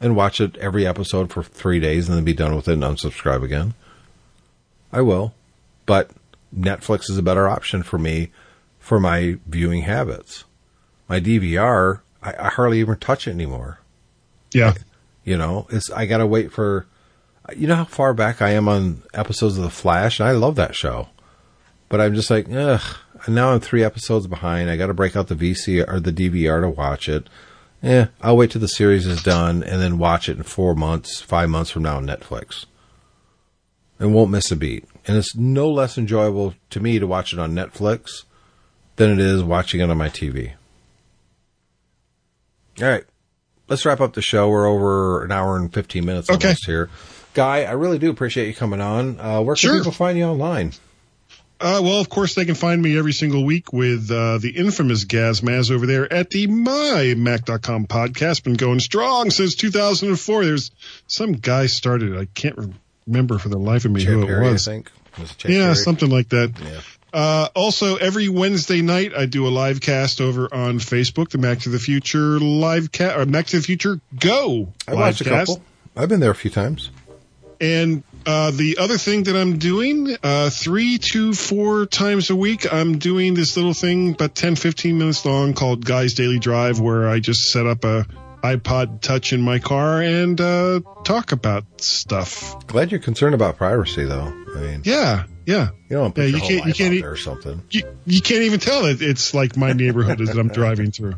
[0.00, 2.82] and watch it every episode for three days and then be done with it and
[2.82, 3.74] unsubscribe again.
[4.92, 5.34] I will,
[5.86, 6.10] but
[6.56, 8.30] Netflix is a better option for me
[8.78, 10.44] for my viewing habits.
[11.08, 13.80] My DVR, I, I hardly even touch it anymore.
[14.52, 14.74] Yeah.
[15.24, 16.86] You know, it's I gotta wait for.
[17.56, 20.56] You know how far back I am on episodes of The Flash, and I love
[20.56, 21.08] that show.
[21.88, 22.82] But I'm just like, ugh.
[23.26, 24.70] Now I'm three episodes behind.
[24.70, 27.26] I got to break out the VC or the DVR to watch it.
[27.82, 31.20] Eh, I'll wait till the series is done and then watch it in four months,
[31.20, 32.66] five months from now on Netflix.
[33.98, 34.84] And won't miss a beat.
[35.06, 38.24] And it's no less enjoyable to me to watch it on Netflix
[38.96, 40.52] than it is watching it on my TV.
[42.80, 43.04] All right.
[43.68, 44.48] Let's wrap up the show.
[44.48, 46.48] We're over an hour and 15 minutes Okay.
[46.48, 46.88] almost here.
[47.34, 49.20] Guy, I really do appreciate you coming on.
[49.20, 49.76] Uh, where can Sure.
[49.78, 50.72] people find you online?
[51.60, 55.04] Uh, well, of course, they can find me every single week with uh, the infamous
[55.04, 58.44] Gaz Maz over there at the MyMac.com podcast.
[58.44, 60.44] Been going strong since 2004.
[60.44, 60.70] There's
[61.06, 62.16] some guy started.
[62.16, 62.58] I can't
[63.06, 64.64] remember for the life of me Chad who Perry, it I was.
[64.64, 64.90] think.
[65.18, 65.74] Was Yeah, Perry?
[65.74, 66.52] something like that.
[66.62, 66.80] Yeah.
[67.12, 71.60] Uh, also, every Wednesday night, I do a live cast over on Facebook, the Mac
[71.60, 75.24] to the Future live cast, or Mac to the Future Go I live watched a
[75.24, 75.62] couple.
[75.96, 76.90] I've been there a few times.
[77.60, 82.70] And uh, the other thing that I'm doing, uh, three to four times a week,
[82.72, 87.08] I'm doing this little thing about 10, 15 minutes long called Guy's Daily Drive, where
[87.08, 88.06] I just set up a
[88.42, 92.66] iPod Touch in my car and uh, talk about stuff.
[92.66, 94.32] Glad you're concerned about privacy, though.
[94.54, 95.70] I mean, Yeah, yeah.
[95.90, 97.62] you don't put Yeah, you whole can't- you can't e- or something.
[97.70, 99.02] You, you can't even tell it.
[99.02, 101.14] It's like my neighborhood that I'm driving through.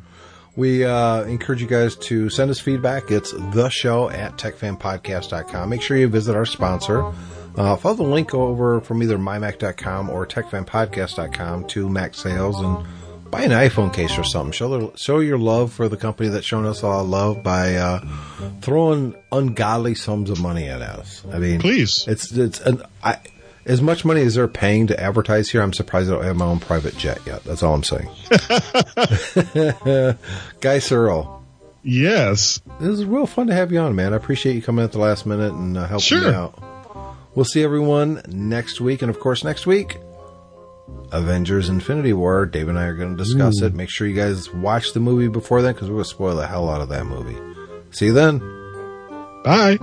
[0.56, 3.10] We uh, encourage you guys to send us feedback.
[3.10, 5.68] It's the show at techfanpodcast.com.
[5.68, 7.12] Make sure you visit our sponsor.
[7.56, 12.86] Uh, follow the link over from either mymac.com or techfanpodcast.com to Mac Sales and
[13.30, 14.52] buy an iPhone case or something.
[14.52, 18.04] Show, their, show your love for the company that's shown us all love by uh,
[18.60, 21.24] throwing ungodly sums of money at us.
[21.30, 22.04] I mean, Please.
[22.08, 23.18] it's it's an, I,
[23.66, 25.62] as much money as they're paying to advertise here.
[25.62, 27.44] I'm surprised I don't have my own private jet yet.
[27.44, 28.08] That's all I'm saying.
[30.60, 31.42] Guy Serle,
[31.82, 32.60] Yes.
[32.78, 34.12] This is real fun to have you on, man.
[34.12, 36.28] I appreciate you coming at the last minute and uh, helping Sure.
[36.30, 36.62] me out.
[37.34, 39.98] We'll see everyone next week, and of course, next week,
[41.12, 42.44] Avengers: Infinity War.
[42.44, 43.72] Dave and I are going to discuss it.
[43.72, 46.46] Make sure you guys watch the movie before then, because we're going to spoil the
[46.46, 47.36] hell out of that movie.
[47.92, 48.40] See you then.
[49.44, 49.78] Bye.